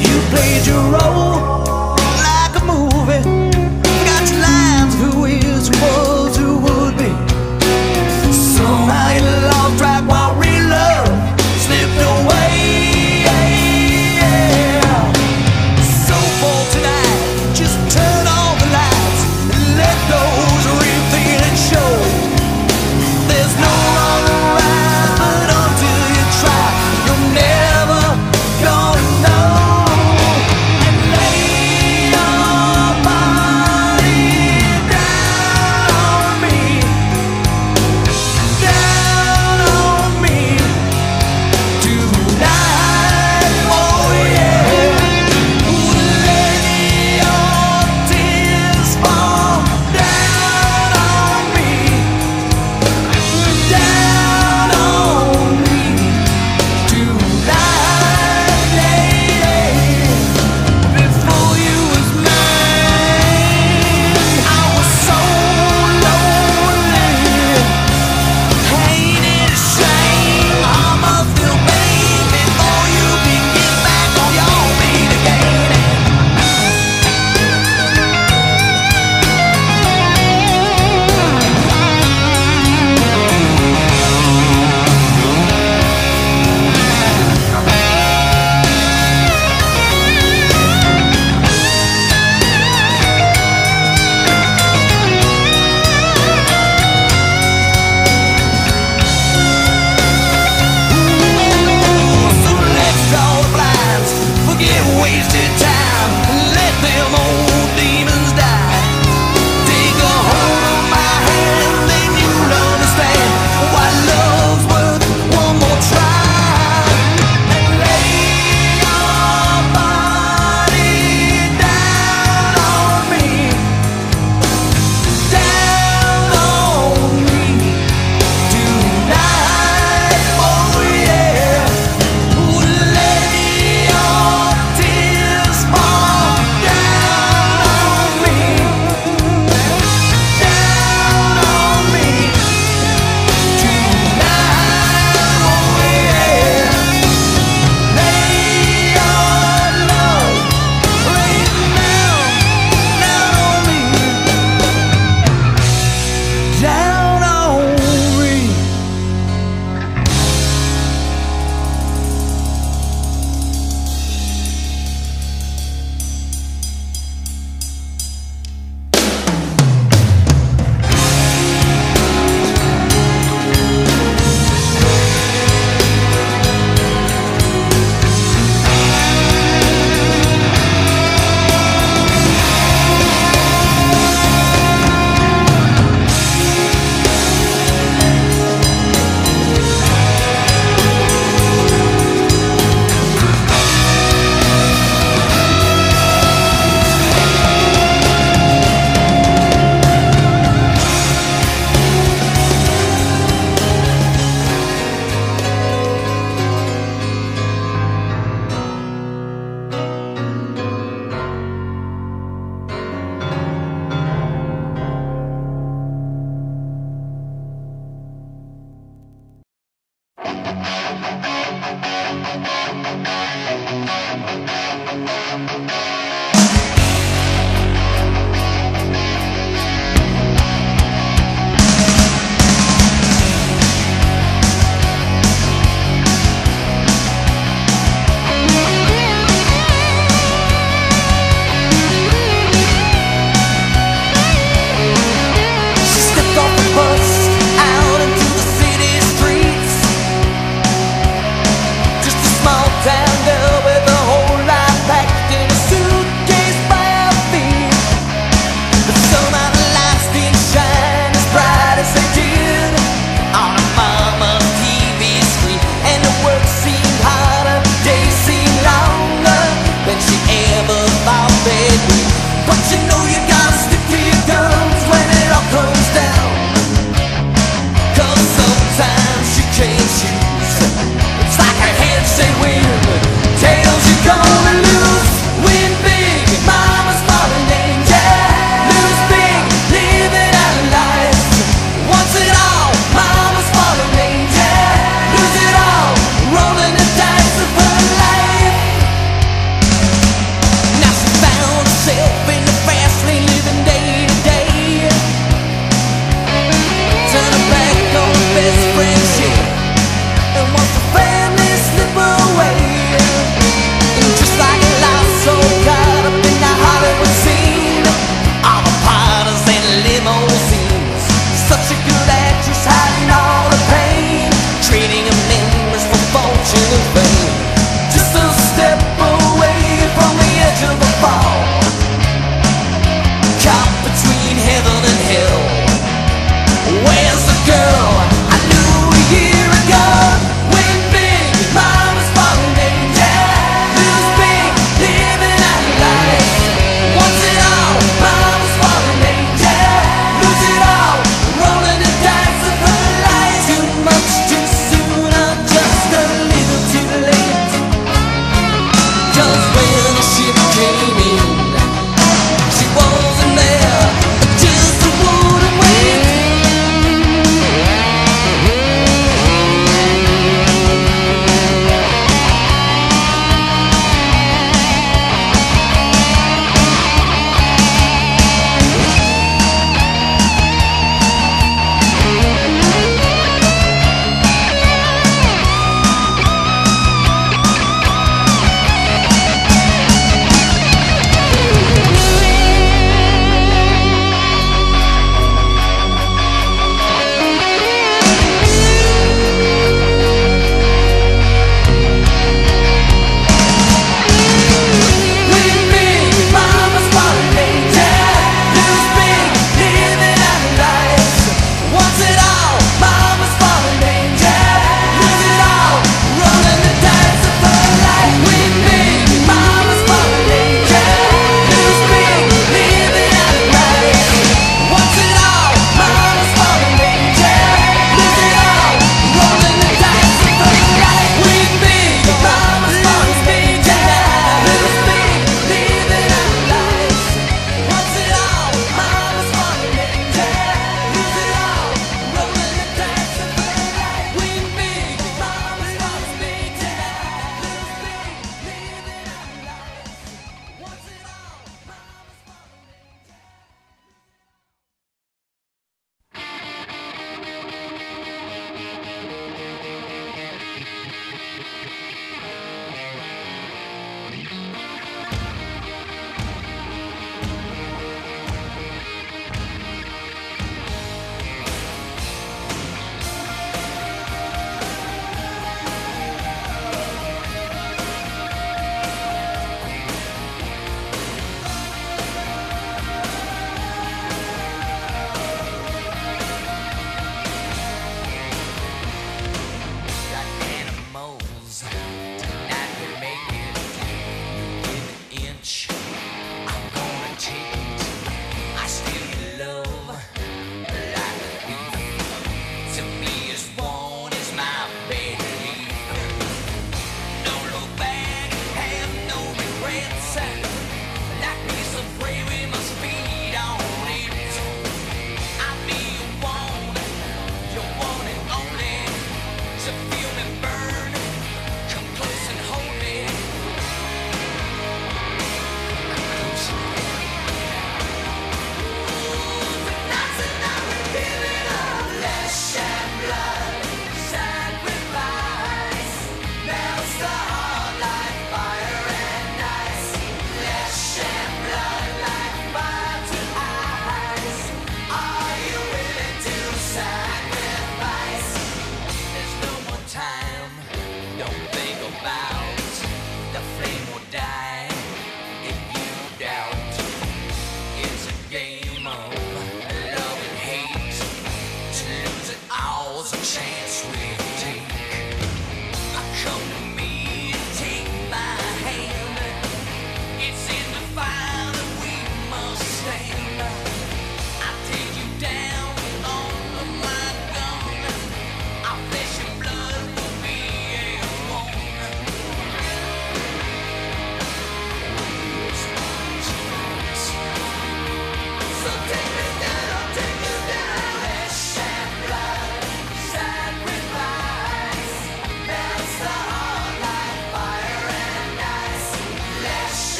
You 0.00 0.18
played 0.30 0.66
your 0.66 0.82
role. 0.98 1.83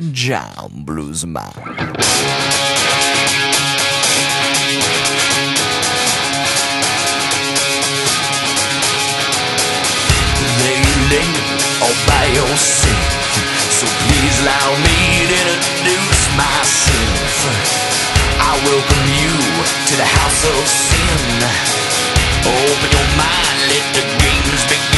Jam 0.00 0.80
Bluesman. 0.86 1.52
Lady, 10.56 11.20
all 11.84 11.92
by 12.08 12.24
yourself. 12.32 12.96
So 13.76 13.84
please 14.08 14.40
allow 14.40 14.72
me 14.80 15.28
to 15.28 15.36
introduce 15.36 16.22
myself. 16.32 17.44
I 18.40 18.56
welcome 18.64 19.08
you 19.20 19.36
to 19.84 19.94
the 20.00 20.08
house 20.08 20.44
of 20.48 20.64
sin. 20.66 21.44
Open 22.48 22.88
your 22.88 23.08
mind, 23.20 23.58
let 23.68 23.84
the 23.92 24.02
games 24.16 24.64
begin. 24.64 24.89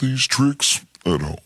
These 0.00 0.26
tricks 0.26 0.84
at 1.04 1.20
home. 1.20 1.38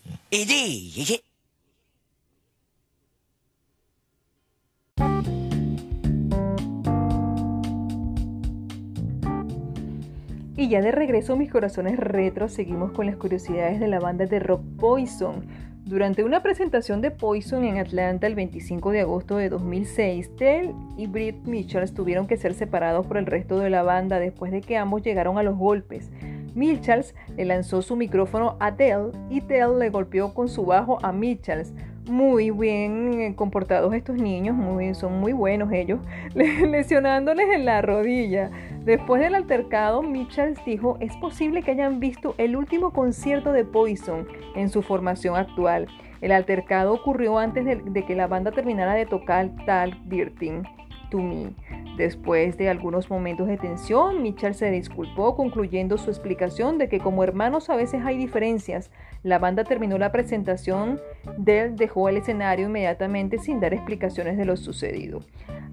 Y 10.59 10.69
ya 10.69 10.81
de 10.81 10.91
regreso 10.91 11.35
mis 11.35 11.51
corazones 11.51 11.97
retro, 11.97 12.49
seguimos 12.49 12.91
con 12.91 13.05
las 13.05 13.15
curiosidades 13.15 13.79
de 13.79 13.87
la 13.87 13.99
banda 13.99 14.25
de 14.25 14.39
rock 14.39 14.61
Poison. 14.79 15.45
Durante 15.87 16.25
una 16.25 16.43
presentación 16.43 16.99
de 16.99 17.11
Poison 17.11 17.63
en 17.63 17.77
Atlanta 17.77 18.27
el 18.27 18.35
25 18.35 18.91
de 18.91 18.99
agosto 18.99 19.37
de 19.37 19.47
2006, 19.47 20.35
Tell 20.35 20.73
y 20.97 21.07
Britt 21.07 21.45
Mitchell 21.45 21.89
tuvieron 21.93 22.27
que 22.27 22.35
ser 22.35 22.55
separados 22.55 23.05
por 23.05 23.15
el 23.15 23.25
resto 23.25 23.57
de 23.59 23.69
la 23.69 23.83
banda 23.83 24.19
después 24.19 24.51
de 24.51 24.59
que 24.59 24.75
ambos 24.75 25.01
llegaron 25.01 25.37
a 25.37 25.43
los 25.43 25.55
golpes. 25.57 26.11
Mitchells 26.55 27.15
le 27.37 27.45
lanzó 27.45 27.81
su 27.81 27.95
micrófono 27.95 28.57
a 28.59 28.75
Tell 28.75 29.13
y 29.29 29.39
Tell 29.39 29.79
le 29.79 29.89
golpeó 29.89 30.33
con 30.33 30.49
su 30.49 30.65
bajo 30.65 30.99
a 31.05 31.13
Mitchells. 31.13 31.73
Muy 32.07 32.51
bien 32.51 33.19
eh, 33.19 33.35
comportados 33.35 33.93
estos 33.93 34.15
niños, 34.15 34.55
son 34.97 35.19
muy 35.19 35.33
buenos 35.33 35.73
ellos, 35.73 35.99
lesionándoles 36.35 37.49
en 37.53 37.65
la 37.65 37.81
rodilla. 37.81 38.49
Después 38.85 39.21
del 39.21 39.35
altercado, 39.35 40.01
Mitchells 40.01 40.63
dijo, 40.65 40.97
es 41.01 41.15
posible 41.17 41.63
que 41.63 41.71
hayan 41.71 41.99
visto 41.99 42.33
el 42.37 42.55
último 42.55 42.93
concierto 42.93 43.51
de 43.51 43.65
Poison 43.65 44.25
en 44.55 44.69
su 44.69 44.81
formación 44.83 45.35
actual. 45.35 45.87
El 46.21 46.31
altercado 46.31 46.93
ocurrió 46.93 47.39
antes 47.39 47.65
de, 47.65 47.75
de 47.75 48.05
que 48.05 48.15
la 48.15 48.27
banda 48.27 48.51
terminara 48.51 48.93
de 48.93 49.05
tocar 49.05 49.49
Talk 49.65 49.93
Dirty 50.05 50.61
to 51.09 51.17
Me. 51.17 51.53
Después 51.97 52.57
de 52.57 52.69
algunos 52.69 53.09
momentos 53.09 53.47
de 53.47 53.57
tensión, 53.57 54.21
Mitchell 54.21 54.53
se 54.53 54.69
disculpó 54.69 55.35
concluyendo 55.35 55.97
su 55.97 56.11
explicación 56.11 56.77
de 56.77 56.89
que 56.89 56.99
como 56.99 57.23
hermanos 57.23 57.71
a 57.71 57.75
veces 57.75 58.03
hay 58.05 58.17
diferencias. 58.17 58.91
La 59.27 59.39
banda 59.39 59.65
terminó 59.65 59.97
la 59.97 60.13
presentación, 60.13 61.01
Dell 61.37 61.75
dejó 61.75 62.07
el 62.07 62.15
escenario 62.15 62.67
inmediatamente 62.67 63.39
sin 63.39 63.59
dar 63.59 63.73
explicaciones 63.73 64.37
de 64.37 64.45
lo 64.45 64.55
sucedido. 64.55 65.19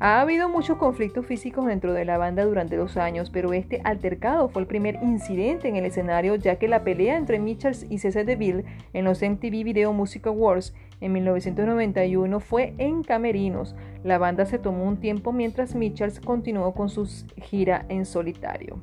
Ha 0.01 0.21
habido 0.21 0.49
muchos 0.49 0.77
conflictos 0.77 1.25
físicos 1.25 1.65
dentro 1.67 1.93
de 1.93 2.05
la 2.05 2.19
banda 2.19 2.45
durante 2.45 2.77
los 2.77 2.97
años, 2.97 3.31
pero 3.31 3.53
este 3.53 3.81
altercado 3.85 4.49
fue 4.49 4.63
el 4.63 4.67
primer 4.67 4.97
incidente 5.05 5.69
en 5.69 5.77
el 5.77 5.85
escenario 5.85 6.35
ya 6.35 6.57
que 6.57 6.67
la 6.67 6.83
pelea 6.83 7.17
entre 7.17 7.39
Mitchells 7.39 7.87
y 7.89 7.99
César 7.99 8.25
DeVille 8.25 8.65
en 8.93 9.05
los 9.05 9.23
MTV 9.23 9.63
Video 9.63 9.93
Music 9.93 10.27
Awards 10.27 10.75
en 11.01 11.13
1991 11.13 12.41
fue 12.41 12.75
en 12.79 13.05
Camerinos. 13.05 13.77
La 14.03 14.19
banda 14.19 14.47
se 14.47 14.59
tomó 14.59 14.83
un 14.83 14.97
tiempo 14.97 15.31
mientras 15.31 15.77
Mitchells 15.77 16.19
continuó 16.19 16.75
con 16.75 16.89
su 16.89 17.09
gira 17.37 17.87
en 17.89 18.05
solitario. 18.05 18.81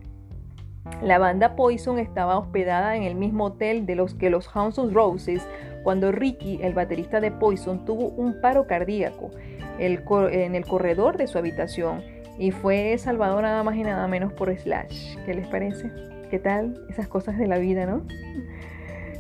La 1.02 1.18
banda 1.18 1.56
Poison 1.56 2.00
estaba 2.00 2.38
hospedada 2.38 2.96
en 2.96 3.04
el 3.04 3.16
mismo 3.16 3.46
hotel 3.46 3.86
de 3.86 3.96
los 3.96 4.14
que 4.14 4.30
los 4.30 4.48
Hounds 4.56 4.80
of 4.80 4.94
Roses 4.94 5.48
cuando 5.84 6.12
Ricky, 6.12 6.60
el 6.62 6.74
baterista 6.74 7.20
de 7.20 7.32
Poison, 7.32 7.86
tuvo 7.86 8.10
un 8.10 8.40
paro 8.40 8.68
cardíaco 8.68 9.32
en 9.80 10.56
el 10.56 10.66
corredor 10.66 11.18
de 11.18 11.28
su 11.28 11.38
habitación 11.38 12.04
y 12.38 12.52
fue 12.52 12.98
salvado 12.98 13.42
nada 13.42 13.64
más 13.64 13.76
y 13.76 13.84
nada 13.84 14.08
menos 14.08 14.34
por 14.34 14.56
Slash. 14.56 15.18
¿Qué 15.26 15.34
les 15.34 15.48
parece? 15.48 15.92
¿Qué 16.30 16.40
tal? 16.40 16.86
Esas 16.90 17.08
cosas 17.08 17.38
de 17.38 17.48
la 17.48 17.58
vida, 17.58 17.86
¿no? 17.86 18.04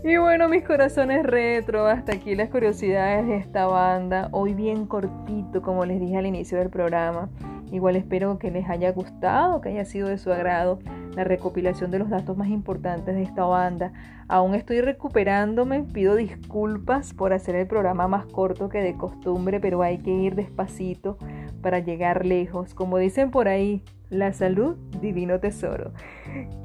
Y 0.03 0.17
bueno, 0.17 0.49
mis 0.49 0.63
corazones 0.63 1.23
retro, 1.23 1.85
hasta 1.85 2.13
aquí 2.13 2.33
las 2.33 2.49
curiosidades 2.49 3.27
de 3.27 3.37
esta 3.37 3.67
banda. 3.67 4.29
Hoy 4.31 4.55
bien 4.55 4.87
cortito, 4.87 5.61
como 5.61 5.85
les 5.85 5.99
dije 5.99 6.17
al 6.17 6.25
inicio 6.25 6.57
del 6.57 6.69
programa. 6.69 7.29
Igual 7.71 7.95
espero 7.95 8.37
que 8.37 8.51
les 8.51 8.69
haya 8.69 8.91
gustado, 8.91 9.61
que 9.61 9.69
haya 9.69 9.85
sido 9.85 10.09
de 10.09 10.17
su 10.17 10.31
agrado 10.31 10.79
la 11.15 11.23
recopilación 11.23 11.91
de 11.91 11.99
los 11.99 12.09
datos 12.09 12.37
más 12.37 12.49
importantes 12.49 13.15
de 13.15 13.23
esta 13.23 13.45
banda. 13.45 13.93
Aún 14.27 14.55
estoy 14.55 14.81
recuperándome, 14.81 15.83
pido 15.83 16.15
disculpas 16.15 17.13
por 17.13 17.33
hacer 17.33 17.55
el 17.55 17.67
programa 17.67 18.07
más 18.07 18.25
corto 18.25 18.69
que 18.69 18.79
de 18.79 18.95
costumbre, 18.95 19.59
pero 19.59 19.81
hay 19.81 19.99
que 19.99 20.11
ir 20.11 20.35
despacito 20.35 21.17
para 21.61 21.79
llegar 21.79 22.25
lejos. 22.25 22.73
Como 22.73 22.97
dicen 22.97 23.31
por 23.31 23.47
ahí, 23.47 23.83
la 24.11 24.33
salud, 24.33 24.75
divino 24.99 25.39
tesoro. 25.39 25.91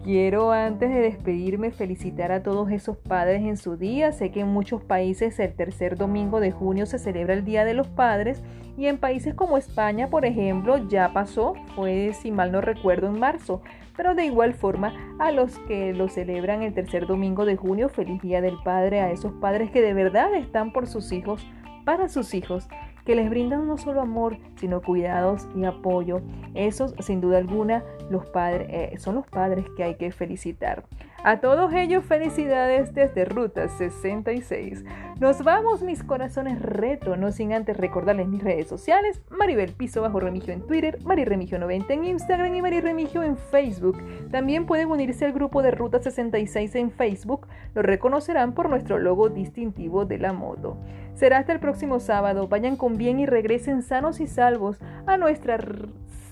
Quiero 0.03 0.51
antes 0.51 0.91
de 0.91 1.01
despedirme 1.01 1.71
felicitar 1.71 2.33
a 2.33 2.43
todos 2.43 2.71
esos 2.71 2.97
padres 2.97 3.43
en 3.43 3.57
su 3.57 3.77
día. 3.77 4.13
Sé 4.13 4.33
que 4.33 4.41
en 4.41 4.49
muchos 4.49 4.83
países 4.83 5.39
el 5.39 5.55
tercer 5.55 5.97
domingo 5.97 6.41
de 6.41 6.51
junio 6.51 6.87
se 6.87 6.99
celebra 6.99 7.35
el 7.35 7.45
Día 7.45 7.65
de 7.65 7.75
los 7.75 7.87
Padres 7.87 8.43
y 8.77 8.87
en 8.87 8.99
países 8.99 9.35
como 9.35 9.57
España, 9.57 10.11
por 10.11 10.25
ejemplo, 10.25 10.89
ya 10.89 11.13
pasó, 11.13 11.55
fue 11.77 12.13
si 12.21 12.31
mal 12.33 12.53
no 12.53 12.61
recuerdo 12.61 13.07
en 13.07 13.19
marzo. 13.19 13.63
Pero 13.97 14.15
de 14.15 14.27
igual 14.27 14.53
forma, 14.53 14.93
a 15.19 15.31
los 15.31 15.59
que 15.61 15.95
lo 15.95 16.09
celebran 16.09 16.63
el 16.63 16.75
tercer 16.75 17.07
domingo 17.07 17.47
de 17.47 17.57
junio, 17.57 17.89
feliz 17.89 18.21
Día 18.21 18.43
del 18.43 18.59
Padre, 18.63 19.01
a 19.01 19.11
esos 19.11 19.33
padres 19.35 19.71
que 19.71 19.81
de 19.81 19.95
verdad 19.95 20.35
están 20.35 20.73
por 20.73 20.87
sus 20.87 21.13
hijos, 21.13 21.47
para 21.85 22.09
sus 22.09 22.35
hijos 22.35 22.69
que 23.07 23.15
les 23.15 23.31
brindan 23.31 23.67
no 23.67 23.79
solo 23.79 24.03
amor, 24.03 24.37
sino 24.57 24.83
cuidados 24.83 25.49
y 25.55 25.65
apoyo. 25.65 26.21
Esos, 26.55 26.95
sin 26.99 27.21
duda 27.21 27.39
alguna, 27.39 27.85
los 28.11 28.27
padres, 28.27 28.69
eh, 28.71 28.99
son 28.99 29.15
los 29.15 29.27
padres 29.29 29.65
que 29.77 29.85
hay 29.85 29.95
que 29.95 30.11
felicitar. 30.11 30.85
A 31.27 31.41
todos 31.41 31.73
ellos, 31.73 32.05
felicidades 32.05 32.95
desde 32.95 33.25
Ruta 33.25 33.67
66. 33.67 34.85
Nos 35.19 35.43
vamos, 35.43 35.83
mis 35.83 36.05
corazones 36.05 36.63
retro, 36.63 37.17
no 37.17 37.33
sin 37.33 37.53
antes 37.53 37.77
recordarles 37.77 38.29
mis 38.29 38.45
redes 38.45 38.69
sociales: 38.69 39.21
Maribel 39.29 39.73
Piso 39.73 40.03
bajo 40.03 40.21
Remigio 40.21 40.55
en 40.55 40.65
Twitter, 40.65 41.01
Remigio 41.05 41.59
90 41.59 41.95
en 41.95 42.05
Instagram 42.05 42.55
y 42.55 42.81
Remigio 42.81 43.25
en 43.25 43.37
Facebook. 43.37 43.99
También 44.31 44.67
pueden 44.67 44.89
unirse 44.89 45.25
al 45.25 45.33
grupo 45.33 45.63
de 45.63 45.73
Ruta 45.73 45.99
66 45.99 46.77
en 46.77 46.93
Facebook, 46.93 47.49
lo 47.75 47.83
reconocerán 47.83 48.53
por 48.53 48.71
nuestro 48.71 48.97
logo 49.01 49.29
distintivo 49.29 50.05
de 50.05 50.19
la 50.19 50.33
moto. 50.33 50.77
Será 51.15 51.39
hasta 51.39 51.53
el 51.53 51.59
próximo 51.59 51.99
sábado. 51.99 52.47
Vayan 52.47 52.77
con 52.77 52.99
bien 52.99 53.19
y 53.19 53.27
regresen 53.27 53.83
sanos 53.83 54.21
y 54.21 54.29
salvos 54.29 54.79
a 55.07 55.17
nuestra 55.17 55.59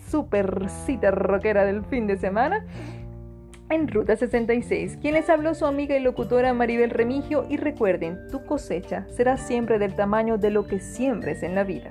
super 0.09 0.71
cita 0.87 1.11
rockera 1.11 1.65
del 1.65 1.83
fin 1.83 2.07
de 2.07 2.17
semana 2.17 2.65
en 3.75 3.89
Ruta 3.89 4.17
66. 4.17 4.99
Quien 5.01 5.15
les 5.15 5.29
habló 5.29 5.55
su 5.55 5.67
amiga 5.67 5.97
y 5.97 6.01
locutora 6.01 6.55
Maribel 6.55 6.91
Remigio 6.91 7.47
y 7.49 7.57
recuerden, 7.57 8.29
tu 8.31 8.45
cosecha 8.45 9.07
será 9.09 9.37
siempre 9.37 9.79
del 9.79 9.95
tamaño 9.95 10.39
de 10.39 10.51
lo 10.51 10.67
que 10.67 10.81
siembres 10.81 11.43
en 11.43 11.55
la 11.55 11.65
vida. 11.65 11.91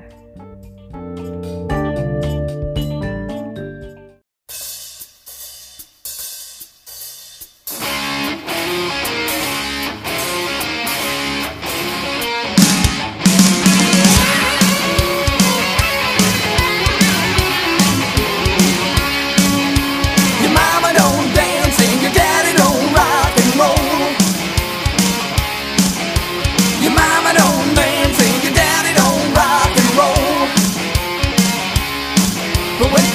Cause 32.80 32.92
your 32.92 33.13